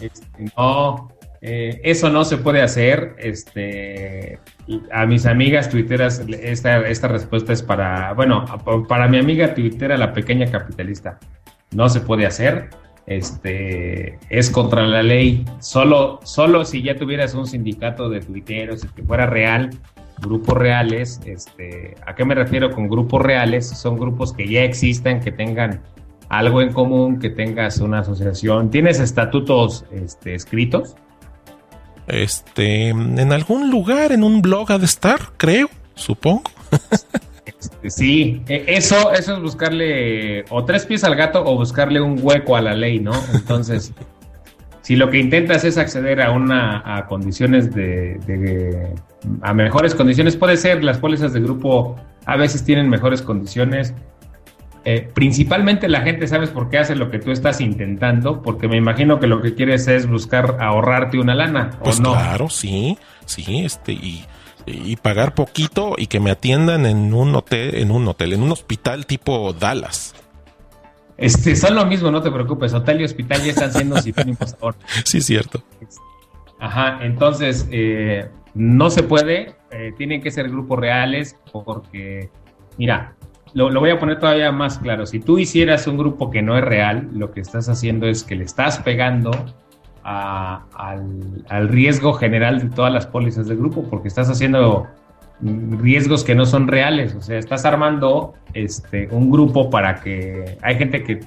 Este, 0.00 0.52
no, 0.56 1.08
eh, 1.40 1.80
eso 1.82 2.10
no 2.10 2.24
se 2.24 2.36
puede 2.36 2.60
hacer. 2.60 3.16
Este, 3.18 4.38
a 4.92 5.06
mis 5.06 5.26
amigas 5.26 5.68
tuiteras, 5.70 6.22
esta, 6.28 6.86
esta 6.86 7.08
respuesta 7.08 7.52
es 7.52 7.62
para, 7.62 8.12
bueno, 8.12 8.44
para 8.88 9.08
mi 9.08 9.18
amiga 9.18 9.54
tuitera, 9.54 9.96
la 9.96 10.12
pequeña 10.12 10.50
capitalista. 10.50 11.18
No 11.72 11.88
se 11.88 12.00
puede 12.00 12.26
hacer. 12.26 12.70
Este, 13.06 14.18
es 14.28 14.50
contra 14.50 14.82
la 14.86 15.02
ley. 15.02 15.44
Solo, 15.60 16.20
solo 16.24 16.64
si 16.64 16.82
ya 16.82 16.96
tuvieras 16.96 17.34
un 17.34 17.46
sindicato 17.46 18.10
de 18.10 18.20
tuiteros, 18.20 18.84
que 18.94 19.02
fuera 19.02 19.26
real, 19.26 19.70
grupos 20.20 20.56
reales, 20.56 21.20
este, 21.24 21.94
¿a 22.06 22.14
qué 22.14 22.24
me 22.24 22.34
refiero 22.34 22.70
con 22.70 22.88
grupos 22.88 23.22
reales? 23.22 23.68
Son 23.68 23.96
grupos 23.96 24.32
que 24.32 24.48
ya 24.48 24.62
existan, 24.62 25.20
que 25.20 25.32
tengan 25.32 25.82
algo 26.28 26.60
en 26.62 26.72
común, 26.72 27.18
que 27.18 27.30
tengas 27.30 27.78
una 27.78 28.00
asociación. 28.00 28.70
¿Tienes 28.70 29.00
estatutos 29.00 29.84
este, 29.90 30.34
escritos? 30.34 30.96
Este, 32.06 32.88
en 32.88 33.32
algún 33.32 33.70
lugar, 33.70 34.12
en 34.12 34.24
un 34.24 34.40
blog 34.40 34.72
ha 34.72 34.78
de 34.78 34.86
estar, 34.86 35.20
creo, 35.36 35.68
supongo. 35.94 36.50
Este, 37.58 37.90
sí, 37.90 38.42
e, 38.46 38.64
eso, 38.68 39.12
eso 39.12 39.36
es 39.36 39.42
buscarle 39.42 40.44
o 40.50 40.64
tres 40.64 40.86
pies 40.86 41.02
al 41.04 41.16
gato 41.16 41.42
o 41.44 41.56
buscarle 41.56 42.00
un 42.00 42.18
hueco 42.22 42.56
a 42.56 42.62
la 42.62 42.74
ley, 42.74 43.00
¿no? 43.00 43.12
Entonces, 43.34 43.92
si 44.88 44.96
lo 44.96 45.10
que 45.10 45.18
intentas 45.18 45.64
es 45.64 45.76
acceder 45.76 46.22
a 46.22 46.30
una 46.30 46.82
a 46.82 47.04
condiciones 47.08 47.74
de, 47.74 48.94
a 49.42 49.52
mejores 49.52 49.94
condiciones, 49.94 50.34
puede 50.34 50.56
ser 50.56 50.82
las 50.82 50.96
pólizas 50.96 51.34
de 51.34 51.40
grupo 51.40 51.96
a 52.24 52.36
veces 52.38 52.64
tienen 52.64 52.88
mejores 52.88 53.20
condiciones. 53.20 53.92
Eh, 54.86 55.06
principalmente 55.12 55.88
la 55.88 56.00
gente 56.00 56.26
sabes 56.26 56.48
por 56.48 56.70
qué 56.70 56.78
hace 56.78 56.96
lo 56.96 57.10
que 57.10 57.18
tú 57.18 57.32
estás 57.32 57.60
intentando, 57.60 58.40
porque 58.40 58.66
me 58.66 58.78
imagino 58.78 59.20
que 59.20 59.26
lo 59.26 59.42
que 59.42 59.54
quieres 59.54 59.88
es 59.88 60.08
buscar 60.08 60.56
ahorrarte 60.58 61.18
una 61.18 61.34
lana. 61.34 61.68
Pues 61.84 62.00
claro, 62.00 62.48
sí, 62.48 62.96
sí, 63.26 63.66
este 63.66 63.92
y, 63.92 64.24
y 64.64 64.96
pagar 64.96 65.34
poquito 65.34 65.96
y 65.98 66.06
que 66.06 66.18
me 66.18 66.30
atiendan 66.30 66.86
en 66.86 67.12
un 67.12 67.34
hotel, 67.34 67.74
en 67.74 67.90
un 67.90 68.08
hotel, 68.08 68.32
en 68.32 68.42
un 68.42 68.52
hospital 68.52 69.04
tipo 69.04 69.52
Dallas. 69.52 70.14
Este, 71.18 71.56
son 71.56 71.74
lo 71.74 71.84
mismo, 71.84 72.12
no 72.12 72.22
te 72.22 72.30
preocupes. 72.30 72.72
Hotel 72.72 73.00
y 73.00 73.04
hospital 73.04 73.42
ya 73.42 73.50
están 73.50 73.72
siendo 73.72 74.00
sinónimos 74.00 74.56
ahora. 74.60 74.78
Sí, 75.04 75.20
cierto. 75.20 75.60
Ajá, 76.60 77.00
entonces 77.02 77.68
eh, 77.70 78.28
no 78.54 78.88
se 78.88 79.02
puede, 79.02 79.56
eh, 79.70 79.92
tienen 79.96 80.22
que 80.22 80.30
ser 80.30 80.48
grupos 80.48 80.78
reales 80.78 81.36
porque, 81.52 82.30
mira, 82.78 83.14
lo, 83.52 83.80
voy 83.80 83.90
a 83.90 83.98
poner 83.98 84.20
todavía 84.20 84.52
más 84.52 84.78
claro. 84.78 85.06
Si 85.06 85.18
tú 85.18 85.38
hicieras 85.38 85.86
un 85.88 85.98
grupo 85.98 86.30
que 86.30 86.40
no 86.40 86.56
es 86.56 86.64
real, 86.64 87.08
lo 87.12 87.32
que 87.32 87.40
estás 87.40 87.68
haciendo 87.68 88.06
es 88.06 88.22
que 88.22 88.36
le 88.36 88.44
estás 88.44 88.78
pegando 88.78 89.30
al, 90.04 91.44
al, 91.48 91.68
riesgo 91.68 92.12
general 92.14 92.60
de 92.60 92.74
todas 92.74 92.92
las 92.92 93.06
pólizas 93.06 93.46
del 93.48 93.58
grupo 93.58 93.84
porque 93.90 94.08
estás 94.08 94.30
haciendo 94.30 94.86
riesgos 95.40 96.24
que 96.24 96.34
no 96.34 96.46
son 96.46 96.68
reales. 96.68 97.14
O 97.14 97.20
sea, 97.20 97.38
estás 97.38 97.64
armando 97.64 98.34
este, 98.54 99.08
un 99.10 99.30
grupo 99.30 99.70
para 99.70 100.00
que 100.00 100.58
hay 100.62 100.76
gente 100.76 101.02
que 101.02 101.20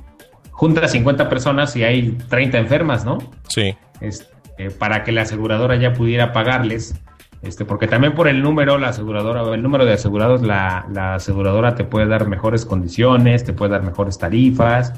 junta 0.51 0.87
50 0.87 1.29
personas 1.29 1.75
y 1.75 1.83
hay 1.83 2.17
30 2.29 2.57
enfermas, 2.57 3.05
¿no? 3.05 3.17
Sí. 3.47 3.75
Este, 3.99 4.71
para 4.77 5.03
que 5.03 5.11
la 5.11 5.23
aseguradora 5.23 5.75
ya 5.75 5.93
pudiera 5.93 6.33
pagarles. 6.33 6.95
Este, 7.41 7.65
porque 7.65 7.87
también 7.87 8.13
por 8.13 8.27
el 8.27 8.43
número, 8.43 8.77
la 8.77 8.89
aseguradora, 8.89 9.41
el 9.55 9.63
número 9.63 9.85
de 9.85 9.93
asegurados, 9.93 10.43
la, 10.43 10.85
la 10.91 11.15
aseguradora 11.15 11.73
te 11.73 11.83
puede 11.83 12.05
dar 12.05 12.27
mejores 12.27 12.65
condiciones, 12.65 13.43
te 13.43 13.53
puede 13.53 13.71
dar 13.71 13.81
mejores 13.81 14.19
tarifas, 14.19 14.93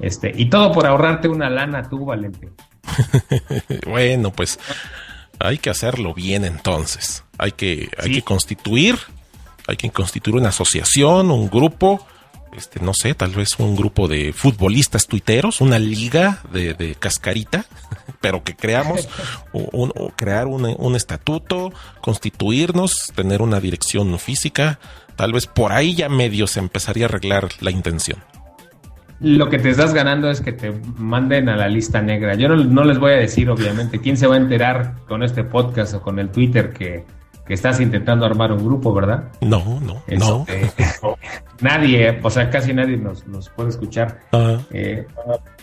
este, 0.00 0.32
y 0.34 0.48
todo 0.48 0.72
por 0.72 0.86
ahorrarte 0.86 1.28
una 1.28 1.50
lana 1.50 1.88
tú, 1.88 2.06
Valente. 2.06 2.50
bueno, 3.86 4.30
pues 4.30 4.58
hay 5.40 5.58
que 5.58 5.70
hacerlo 5.70 6.14
bien 6.14 6.44
entonces. 6.44 7.24
Hay 7.38 7.52
que, 7.52 7.90
hay 7.98 8.12
que 8.12 8.22
constituir, 8.22 8.98
hay 9.66 9.76
que 9.76 9.90
constituir 9.90 10.36
una 10.36 10.50
asociación, 10.50 11.30
un 11.30 11.48
grupo, 11.48 12.06
este, 12.56 12.80
no 12.80 12.92
sé, 12.92 13.14
tal 13.14 13.30
vez 13.30 13.58
un 13.58 13.74
grupo 13.74 14.06
de 14.06 14.32
futbolistas 14.32 15.06
tuiteros, 15.06 15.60
una 15.60 15.78
liga 15.78 16.42
de, 16.52 16.94
cascarita, 16.98 17.64
pero 18.20 18.44
que 18.44 18.54
creamos, 18.54 19.08
un, 19.52 19.90
crear 20.16 20.46
un, 20.46 20.66
un, 20.78 20.96
estatuto, 20.96 21.72
constituirnos, 22.00 23.12
tener 23.14 23.40
una 23.40 23.60
dirección 23.60 24.18
física, 24.18 24.78
tal 25.16 25.32
vez 25.32 25.46
por 25.46 25.72
ahí 25.72 25.94
ya 25.94 26.08
medio 26.10 26.46
se 26.46 26.60
empezaría 26.60 27.06
a 27.06 27.08
arreglar 27.08 27.48
la 27.60 27.70
intención 27.70 28.29
lo 29.20 29.50
que 29.50 29.58
te 29.58 29.70
estás 29.70 29.92
ganando 29.92 30.30
es 30.30 30.40
que 30.40 30.52
te 30.52 30.72
manden 30.96 31.48
a 31.48 31.56
la 31.56 31.68
lista 31.68 32.00
negra. 32.00 32.34
Yo 32.34 32.48
no, 32.48 32.84
les 32.84 32.98
voy 32.98 33.12
a 33.12 33.16
decir, 33.16 33.50
obviamente, 33.50 34.00
quién 34.00 34.16
se 34.16 34.26
va 34.26 34.34
a 34.34 34.38
enterar 34.38 34.94
con 35.06 35.22
este 35.22 35.44
podcast 35.44 35.94
o 35.94 36.02
con 36.02 36.18
el 36.18 36.30
Twitter 36.30 36.72
que, 36.72 37.04
estás 37.50 37.80
intentando 37.80 38.24
armar 38.24 38.52
un 38.52 38.64
grupo, 38.64 38.94
¿verdad? 38.94 39.24
No, 39.40 39.80
no, 39.80 40.00
no. 40.06 40.44
Este, 40.46 40.84
nadie, 41.60 42.20
o 42.22 42.30
sea, 42.30 42.48
casi 42.48 42.72
nadie 42.72 42.96
nos, 42.96 43.24
puede 43.56 43.70
escuchar. 43.70 44.20
Eh, 44.70 45.04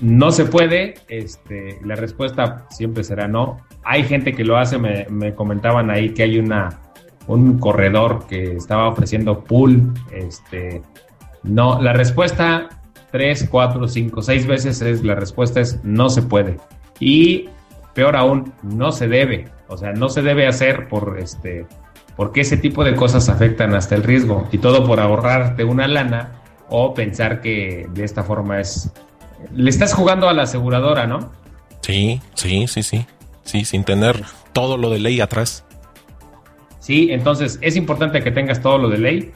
no 0.02 0.32
se 0.34 0.44
puede, 0.44 0.96
este, 1.08 1.80
la 1.86 1.96
respuesta 1.96 2.66
siempre 2.72 3.06
será 3.06 3.30
no. 3.30 3.62
Hay 3.86 4.04
gente 4.04 4.34
que 4.34 4.44
lo 4.44 4.58
hace, 4.58 4.78
me, 4.78 5.08
me 5.10 5.34
comentaban 5.34 5.90
ahí 5.90 6.10
que 6.10 6.24
hay 6.24 6.40
una 6.40 6.82
un 7.28 7.58
corredor 7.58 8.26
que 8.28 8.56
estaba 8.56 8.88
ofreciendo 8.88 9.44
pool, 9.44 9.94
este, 10.12 10.82
no, 11.44 11.82
la 11.82 11.94
respuesta 11.94 12.70
tres, 13.12 13.48
cuatro, 13.50 13.88
cinco, 13.88 14.22
seis 14.22 14.46
veces 14.46 14.82
es 14.82 15.04
la 15.04 15.16
respuesta 15.16 15.60
es 15.60 15.84
no 15.84 16.10
se 16.10 16.22
puede. 16.22 16.58
Y 17.00 17.50
peor 17.94 18.16
aún, 18.16 18.54
no 18.64 18.92
se 18.92 19.08
debe. 19.08 19.50
O 19.68 19.78
sea, 19.78 19.92
no 19.92 20.10
se 20.10 20.22
debe 20.22 20.48
hacer 20.48 20.88
por 20.88 21.18
este 21.20 21.66
porque 22.16 22.42
ese 22.42 22.58
tipo 22.58 22.84
de 22.84 22.96
cosas 22.96 23.30
afectan 23.30 23.76
hasta 23.76 23.94
el 23.94 24.04
riesgo 24.04 24.48
y 24.52 24.58
todo 24.58 24.84
por 24.84 25.00
ahorrarte 25.00 25.64
una 25.64 25.88
lana 25.88 26.42
o 26.68 26.94
pensar 26.96 27.42
que 27.42 27.88
de 27.94 28.04
esta 28.04 28.24
forma 28.24 28.60
es 28.60 28.92
le 29.54 29.70
estás 29.70 29.94
jugando 29.94 30.28
a 30.28 30.34
la 30.34 30.44
aseguradora, 30.44 31.06
¿no? 31.06 31.32
Sí, 31.82 32.20
sí, 32.34 32.68
sí, 32.68 32.84
sí. 32.84 33.06
Sí, 33.44 33.64
sin 33.64 33.86
tener 33.86 34.26
todo 34.52 34.76
lo 34.78 34.90
de 34.90 35.00
ley 35.00 35.22
atrás. 35.22 35.64
Sí, 36.80 37.10
entonces 37.12 37.60
es 37.62 37.76
importante 37.76 38.22
que 38.22 38.32
tengas 38.32 38.62
todo 38.62 38.78
lo 38.78 38.90
de 38.90 38.98
ley 38.98 39.32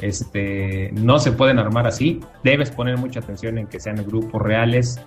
este, 0.00 0.90
no 0.92 1.18
se 1.18 1.32
pueden 1.32 1.58
armar 1.58 1.86
así. 1.86 2.20
Debes 2.44 2.70
poner 2.70 2.98
mucha 2.98 3.20
atención 3.20 3.58
en 3.58 3.66
que 3.66 3.80
sean 3.80 3.96
grupos 4.06 4.40
reales 4.40 5.00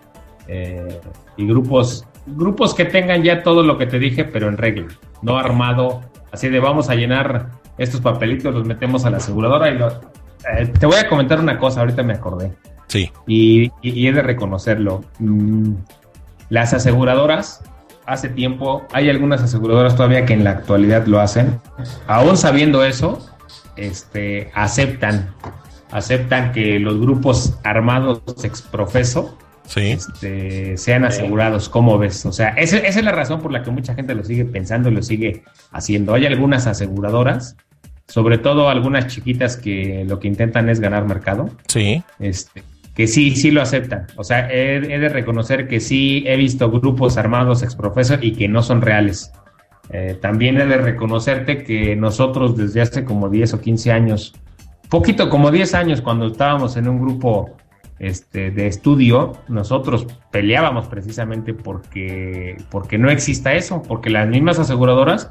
eh, 0.48 1.00
y 1.38 1.48
grupos, 1.48 2.06
grupos 2.26 2.74
que 2.74 2.86
tengan 2.86 3.24
ya 3.24 3.44
todo 3.44 3.64
lo 3.64 3.78
que 3.78 3.86
te 3.86 4.00
dije, 4.00 4.26
pero 4.26 4.48
en 4.48 4.58
regla, 4.58 4.88
no 5.22 5.38
armado. 5.38 6.02
Así 6.32 6.50
de 6.50 6.60
vamos 6.60 6.90
a 6.90 6.96
llenar 6.96 7.50
estos 7.78 8.02
papelitos, 8.02 8.54
los 8.54 8.66
metemos 8.66 9.06
a 9.06 9.10
la 9.10 9.18
aseguradora 9.18 9.70
y 9.70 9.78
lo, 9.78 9.88
eh, 9.90 10.68
te 10.80 10.86
voy 10.86 10.98
a 10.98 11.08
comentar 11.08 11.40
una 11.40 11.58
cosa, 11.58 11.82
ahorita 11.82 12.04
me 12.04 12.14
acordé. 12.14 12.54
Sí. 12.88 13.10
Y, 13.28 13.72
y, 13.82 14.08
he 14.08 14.12
de 14.12 14.22
reconocerlo. 14.22 15.02
Mm, 15.20 15.76
las 16.50 16.74
aseguradoras, 16.74 17.64
hace 18.06 18.28
tiempo, 18.28 18.86
hay 18.92 19.10
algunas 19.10 19.42
aseguradoras 19.42 19.96
todavía 19.96 20.26
que 20.26 20.34
en 20.34 20.44
la 20.44 20.52
actualidad 20.52 21.06
lo 21.06 21.22
hacen. 21.22 21.60
Aún 22.08 22.36
sabiendo 22.36 22.84
eso, 22.84 23.20
este, 23.88 24.52
aceptan, 24.54 25.34
aceptan 25.92 26.52
que 26.52 26.80
los 26.80 27.00
grupos 27.00 27.58
armados 27.64 28.22
exprofeso 28.44 29.38
este, 29.76 30.78
sean 30.78 31.06
asegurados, 31.06 31.70
¿cómo 31.70 31.98
ves? 31.98 32.26
O 32.26 32.32
sea, 32.32 32.50
esa, 32.50 32.78
es 32.78 33.02
la 33.04 33.12
razón 33.12 33.42
por 33.42 33.52
la 33.52 33.64
que 33.64 33.72
mucha 33.72 33.96
gente 33.96 34.16
lo 34.16 34.24
sigue 34.24 34.46
pensando 34.46 34.90
y 34.90 34.94
lo 34.94 35.02
sigue 35.02 35.44
haciendo. 35.72 36.14
Hay 36.14 36.26
algunas 36.26 36.68
aseguradoras, 36.68 37.56
sobre 38.08 38.38
todo 38.38 38.70
algunas 38.70 39.08
chiquitas 39.08 39.58
que 39.58 40.04
lo 40.08 40.20
que 40.20 40.28
intentan 40.28 40.70
es 40.70 40.80
ganar 40.80 41.06
mercado. 41.06 41.50
Sí. 41.68 42.04
Este, 42.20 42.64
que 42.96 43.08
sí, 43.08 43.36
sí 43.36 43.52
lo 43.52 43.62
aceptan. 43.62 44.08
O 44.18 44.24
sea, 44.24 44.52
he, 44.52 44.76
he 44.76 45.00
de 45.00 45.10
reconocer 45.10 45.68
que 45.68 45.80
sí 45.80 46.24
he 46.28 46.36
visto 46.36 46.70
grupos 46.70 47.18
armados 47.18 47.64
exprofeso 47.64 48.18
y 48.22 48.34
que 48.34 48.48
no 48.48 48.64
son 48.64 48.82
reales. 48.82 49.32
Eh, 49.94 50.18
también 50.22 50.60
he 50.60 50.66
de 50.66 50.78
reconocerte 50.78 51.64
que 51.64 51.96
nosotros 51.96 52.56
desde 52.56 52.82
hace 52.82 53.04
como 53.04 53.30
10 53.30 53.56
o 53.56 53.62
15 53.62 53.92
años, 53.92 54.34
poquito 54.90 55.30
como 55.30 55.52
10 55.52 55.74
años 55.74 56.02
cuando 56.02 56.28
estábamos 56.28 56.78
en 56.78 56.88
un 56.88 57.02
grupo 57.02 57.52
este, 58.00 58.52
de 58.52 58.68
estudio, 58.68 59.34
nosotros 59.50 60.08
peleábamos 60.32 60.88
precisamente 60.88 61.54
porque, 61.54 62.58
porque 62.72 62.98
no 62.98 63.12
exista 63.12 63.54
eso, 63.54 63.84
porque 63.84 64.10
las 64.10 64.28
mismas 64.28 64.60
aseguradoras 64.60 65.30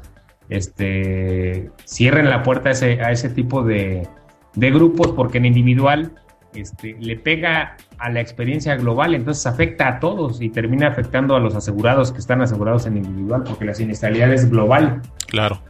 este, 0.49 1.71
cierren 1.85 2.29
la 2.29 2.43
puerta 2.43 2.69
a 2.69 2.71
ese, 2.73 3.01
a 3.01 3.11
ese 3.11 3.29
tipo 3.29 3.63
de, 3.63 4.07
de 4.53 4.71
grupos 4.71 5.11
porque 5.13 5.39
en 5.39 5.45
individual 5.45 6.13
este, 6.53 6.95
le 6.99 7.15
pega 7.17 7.77
a 7.97 8.09
la 8.09 8.19
experiencia 8.19 8.75
global, 8.75 9.15
entonces 9.15 9.45
afecta 9.45 9.87
a 9.87 9.99
todos 9.99 10.41
y 10.41 10.49
termina 10.49 10.87
afectando 10.87 11.35
a 11.35 11.39
los 11.39 11.55
asegurados 11.55 12.11
que 12.11 12.19
están 12.19 12.41
asegurados 12.41 12.85
en 12.85 12.97
individual, 12.97 13.43
porque 13.45 13.65
la 13.65 13.73
siniestralidad 13.73 14.31
es 14.33 14.49
global. 14.49 15.01
Claro. 15.27 15.61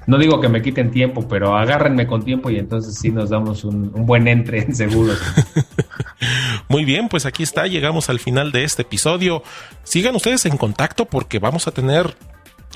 no 0.09 0.17
digo 0.17 0.41
que 0.41 0.49
me 0.49 0.63
quiten 0.63 0.91
tiempo, 0.91 1.29
pero 1.29 1.55
agárrenme 1.55 2.07
con 2.07 2.25
tiempo 2.25 2.49
y 2.49 2.59
entonces 2.59 2.95
sí 2.99 3.11
nos 3.11 3.29
damos 3.29 3.63
un, 3.65 3.93
buen 4.07 4.27
entre 4.27 4.61
en. 4.61 4.73
Muy 6.69 6.87
bien, 6.87 7.11
pues 7.11 7.27
aquí 7.27 7.43
está, 7.43 7.67
llegamos 7.67 8.09
al 8.09 8.19
final 8.19 8.51
de 8.51 8.65
este 8.65 8.83
episodio. 8.83 9.43
Sigan 9.83 10.17
ustedes 10.17 10.47
en 10.47 10.57
contacto 10.57 11.05
porque 11.05 11.39
vamos 11.39 11.69
a 11.69 11.73
tener 11.73 12.15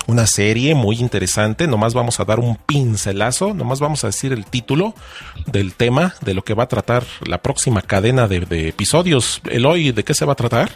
una 0.07 0.27
serie 0.27 0.75
muy 0.75 0.97
interesante. 0.97 1.67
Nomás 1.67 1.93
vamos 1.93 2.19
a 2.19 2.25
dar 2.25 2.39
un 2.39 2.55
pincelazo, 2.55 3.53
nomás 3.53 3.79
vamos 3.79 4.03
a 4.03 4.07
decir 4.07 4.33
el 4.33 4.45
título 4.45 4.93
del 5.47 5.73
tema, 5.73 6.13
de 6.21 6.33
lo 6.33 6.43
que 6.43 6.53
va 6.53 6.63
a 6.63 6.67
tratar 6.67 7.03
la 7.25 7.39
próxima 7.39 7.81
cadena 7.81 8.27
de, 8.27 8.67
episodios. 8.67 9.41
Eloy, 9.49 9.91
¿de 9.91 10.03
qué 10.03 10.13
se 10.13 10.25
va 10.25 10.33
a 10.33 10.35
tratar? 10.35 10.69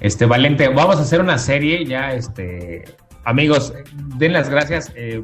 Este, 0.00 0.26
Valente, 0.26 0.68
vamos 0.68 0.96
a 0.96 1.02
hacer 1.02 1.20
una 1.20 1.38
serie 1.38 1.84
ya, 1.84 2.12
este, 2.12 2.84
amigos, 3.24 3.72
den 4.16 4.32
las 4.32 4.48
gracias. 4.48 4.92
Eh, 4.94 5.22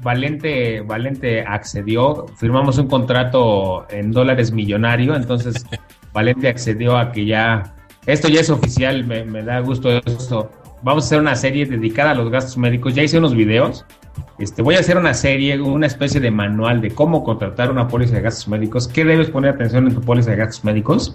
Valente, 0.00 0.80
Valente 0.80 1.42
accedió, 1.42 2.26
firmamos 2.36 2.78
un 2.78 2.88
contrato 2.88 3.86
en 3.90 4.10
dólares 4.10 4.50
millonario, 4.50 5.14
entonces 5.14 5.64
Valente 6.12 6.48
accedió 6.48 6.96
a 6.96 7.12
que 7.12 7.26
ya, 7.26 7.74
esto 8.06 8.28
ya 8.28 8.40
es 8.40 8.50
oficial, 8.50 9.04
me, 9.04 9.24
me 9.24 9.42
da 9.42 9.60
gusto 9.60 9.90
esto 9.98 10.50
vamos 10.82 11.04
a 11.04 11.06
hacer 11.06 11.20
una 11.20 11.36
serie 11.36 11.66
dedicada 11.66 12.10
a 12.10 12.14
los 12.14 12.30
gastos 12.30 12.56
médicos. 12.58 12.94
Ya 12.94 13.02
hice 13.02 13.18
unos 13.18 13.34
videos. 13.34 13.84
Este, 14.38 14.62
voy 14.62 14.74
a 14.74 14.80
hacer 14.80 14.96
una 14.96 15.14
serie, 15.14 15.60
una 15.60 15.86
especie 15.86 16.20
de 16.20 16.30
manual 16.30 16.80
de 16.80 16.90
cómo 16.90 17.24
contratar 17.24 17.70
una 17.70 17.88
póliza 17.88 18.16
de 18.16 18.22
gastos 18.22 18.48
médicos, 18.48 18.88
qué 18.88 19.04
debes 19.04 19.30
poner 19.30 19.54
atención 19.54 19.86
en 19.86 19.94
tu 19.94 20.00
póliza 20.00 20.32
de 20.32 20.36
gastos 20.36 20.64
médicos. 20.64 21.14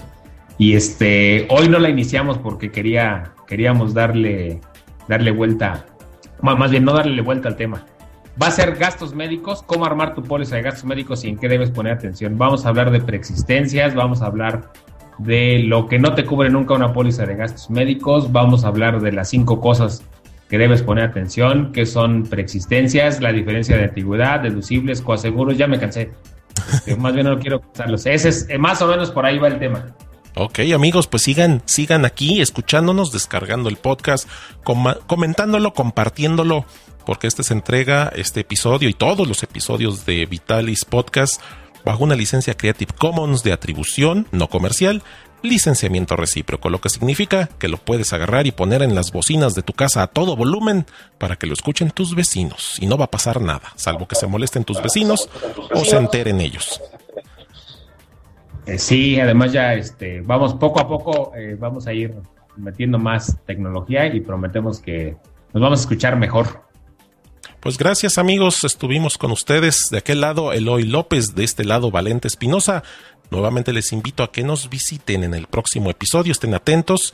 Y 0.57 0.73
este, 0.73 1.45
hoy 1.49 1.69
no 1.69 1.77
la 1.77 1.89
iniciamos 1.89 2.37
porque 2.37 2.71
quería, 2.71 3.33
queríamos 3.45 3.93
darle, 3.93 4.61
darle 5.07 5.31
vuelta, 5.31 5.85
más 6.41 6.71
bien 6.71 6.85
no 6.85 6.93
darle 6.93 7.21
vuelta 7.21 7.49
al 7.49 7.55
tema. 7.55 7.85
Va 8.41 8.47
a 8.47 8.51
ser 8.51 8.75
gastos 8.75 9.13
médicos, 9.13 9.63
cómo 9.63 9.85
armar 9.85 10.13
tu 10.13 10.23
póliza 10.23 10.55
de 10.55 10.61
gastos 10.61 10.85
médicos 10.85 11.23
y 11.23 11.29
en 11.29 11.37
qué 11.37 11.47
debes 11.47 11.69
poner 11.69 11.93
atención. 11.93 12.37
Vamos 12.37 12.65
a 12.65 12.69
hablar 12.69 12.91
de 12.91 13.01
preexistencias, 13.01 13.93
vamos 13.93 14.21
a 14.21 14.27
hablar 14.27 14.71
de 15.19 15.59
lo 15.59 15.87
que 15.87 15.99
no 15.99 16.13
te 16.13 16.25
cubre 16.25 16.49
nunca 16.49 16.73
una 16.73 16.93
póliza 16.93 17.25
de 17.25 17.35
gastos 17.35 17.69
médicos. 17.69 18.31
Vamos 18.31 18.63
a 18.63 18.67
hablar 18.69 19.01
de 19.01 19.11
las 19.11 19.29
cinco 19.29 19.59
cosas 19.59 20.03
que 20.49 20.57
debes 20.57 20.81
poner 20.81 21.05
atención, 21.05 21.71
que 21.71 21.85
son 21.85 22.23
preexistencias, 22.23 23.21
la 23.21 23.31
diferencia 23.31 23.77
de 23.77 23.85
antigüedad, 23.85 24.39
deducibles, 24.39 25.01
coaseguros. 25.01 25.57
Ya 25.57 25.67
me 25.67 25.79
cansé. 25.79 26.11
Más 26.97 27.13
bien 27.13 27.27
no 27.27 27.39
quiero 27.39 27.61
cansarlos. 27.61 28.05
Ese 28.05 28.29
es, 28.29 28.49
eh, 28.49 28.57
más 28.57 28.81
o 28.81 28.87
menos 28.87 29.11
por 29.11 29.25
ahí 29.25 29.37
va 29.37 29.47
el 29.47 29.59
tema. 29.59 29.85
Ok, 30.35 30.59
amigos, 30.73 31.07
pues 31.07 31.23
sigan, 31.23 31.63
sigan 31.65 32.05
aquí 32.05 32.41
escuchándonos, 32.41 33.11
descargando 33.11 33.69
el 33.69 33.77
podcast, 33.77 34.29
comentándolo, 35.07 35.73
compartiéndolo, 35.73 36.65
porque 37.07 37.25
este 37.25 37.41
se 37.41 37.53
entrega, 37.53 38.11
este 38.15 38.41
episodio 38.41 38.87
y 38.87 38.93
todos 38.93 39.27
los 39.27 39.41
episodios 39.41 40.05
de 40.05 40.27
Vitalis 40.27 40.85
Podcast 40.85 41.41
bajo 41.87 42.03
una 42.03 42.15
licencia 42.15 42.57
Creative 42.57 42.91
Commons 42.97 43.43
de 43.43 43.53
atribución 43.53 44.27
no 44.33 44.49
comercial, 44.49 45.03
licenciamiento 45.41 46.17
recíproco, 46.17 46.69
lo 46.69 46.81
que 46.81 46.89
significa 46.89 47.47
que 47.59 47.69
lo 47.69 47.77
puedes 47.77 48.11
agarrar 48.11 48.45
y 48.45 48.51
poner 48.51 48.81
en 48.81 48.93
las 48.93 49.13
bocinas 49.13 49.55
de 49.55 49.61
tu 49.61 49.71
casa 49.71 50.03
a 50.03 50.07
todo 50.07 50.35
volumen 50.35 50.85
para 51.17 51.37
que 51.37 51.47
lo 51.47 51.53
escuchen 51.53 51.91
tus 51.91 52.13
vecinos 52.13 52.77
y 52.81 52.87
no 52.87 52.97
va 52.97 53.05
a 53.05 53.09
pasar 53.11 53.39
nada, 53.39 53.71
salvo 53.75 54.05
que 54.05 54.15
se 54.15 54.27
molesten 54.27 54.65
tus 54.65 54.81
vecinos 54.81 55.29
o 55.73 55.85
se 55.85 55.95
enteren 55.95 56.41
ellos. 56.41 56.81
Eh, 58.65 58.77
sí, 58.79 59.17
además 59.17 59.53
ya 59.53 59.73
este, 59.73 60.19
vamos 60.19 60.55
poco 60.55 60.81
a 60.81 60.89
poco, 60.89 61.31
eh, 61.37 61.55
vamos 61.57 61.87
a 61.87 61.93
ir 61.93 62.15
metiendo 62.57 62.99
más 62.99 63.37
tecnología 63.45 64.13
y 64.13 64.19
prometemos 64.19 64.81
que 64.81 65.15
nos 65.53 65.63
vamos 65.63 65.79
a 65.79 65.81
escuchar 65.83 66.17
mejor. 66.17 66.66
Pues 67.59 67.77
gracias 67.77 68.17
amigos, 68.17 68.63
estuvimos 68.63 69.17
con 69.17 69.31
ustedes 69.31 69.89
de 69.89 69.97
aquel 69.97 70.21
lado 70.21 70.53
Eloy 70.53 70.83
López, 70.83 71.33
de 71.33 71.43
este 71.43 71.65
lado 71.65 71.89
Valente 71.89 72.27
Espinosa. 72.27 72.83
Nuevamente 73.31 73.73
les 73.73 73.91
invito 73.91 74.23
a 74.23 74.31
que 74.31 74.43
nos 74.43 74.69
visiten 74.69 75.23
en 75.23 75.33
el 75.33 75.47
próximo 75.47 75.89
episodio, 75.89 76.31
estén 76.31 76.53
atentos 76.53 77.13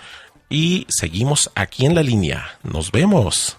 y 0.49 0.85
seguimos 0.89 1.49
aquí 1.55 1.85
en 1.85 1.95
la 1.95 2.03
línea. 2.03 2.59
Nos 2.61 2.91
vemos. 2.91 3.57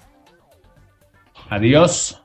Adiós. 1.49 2.21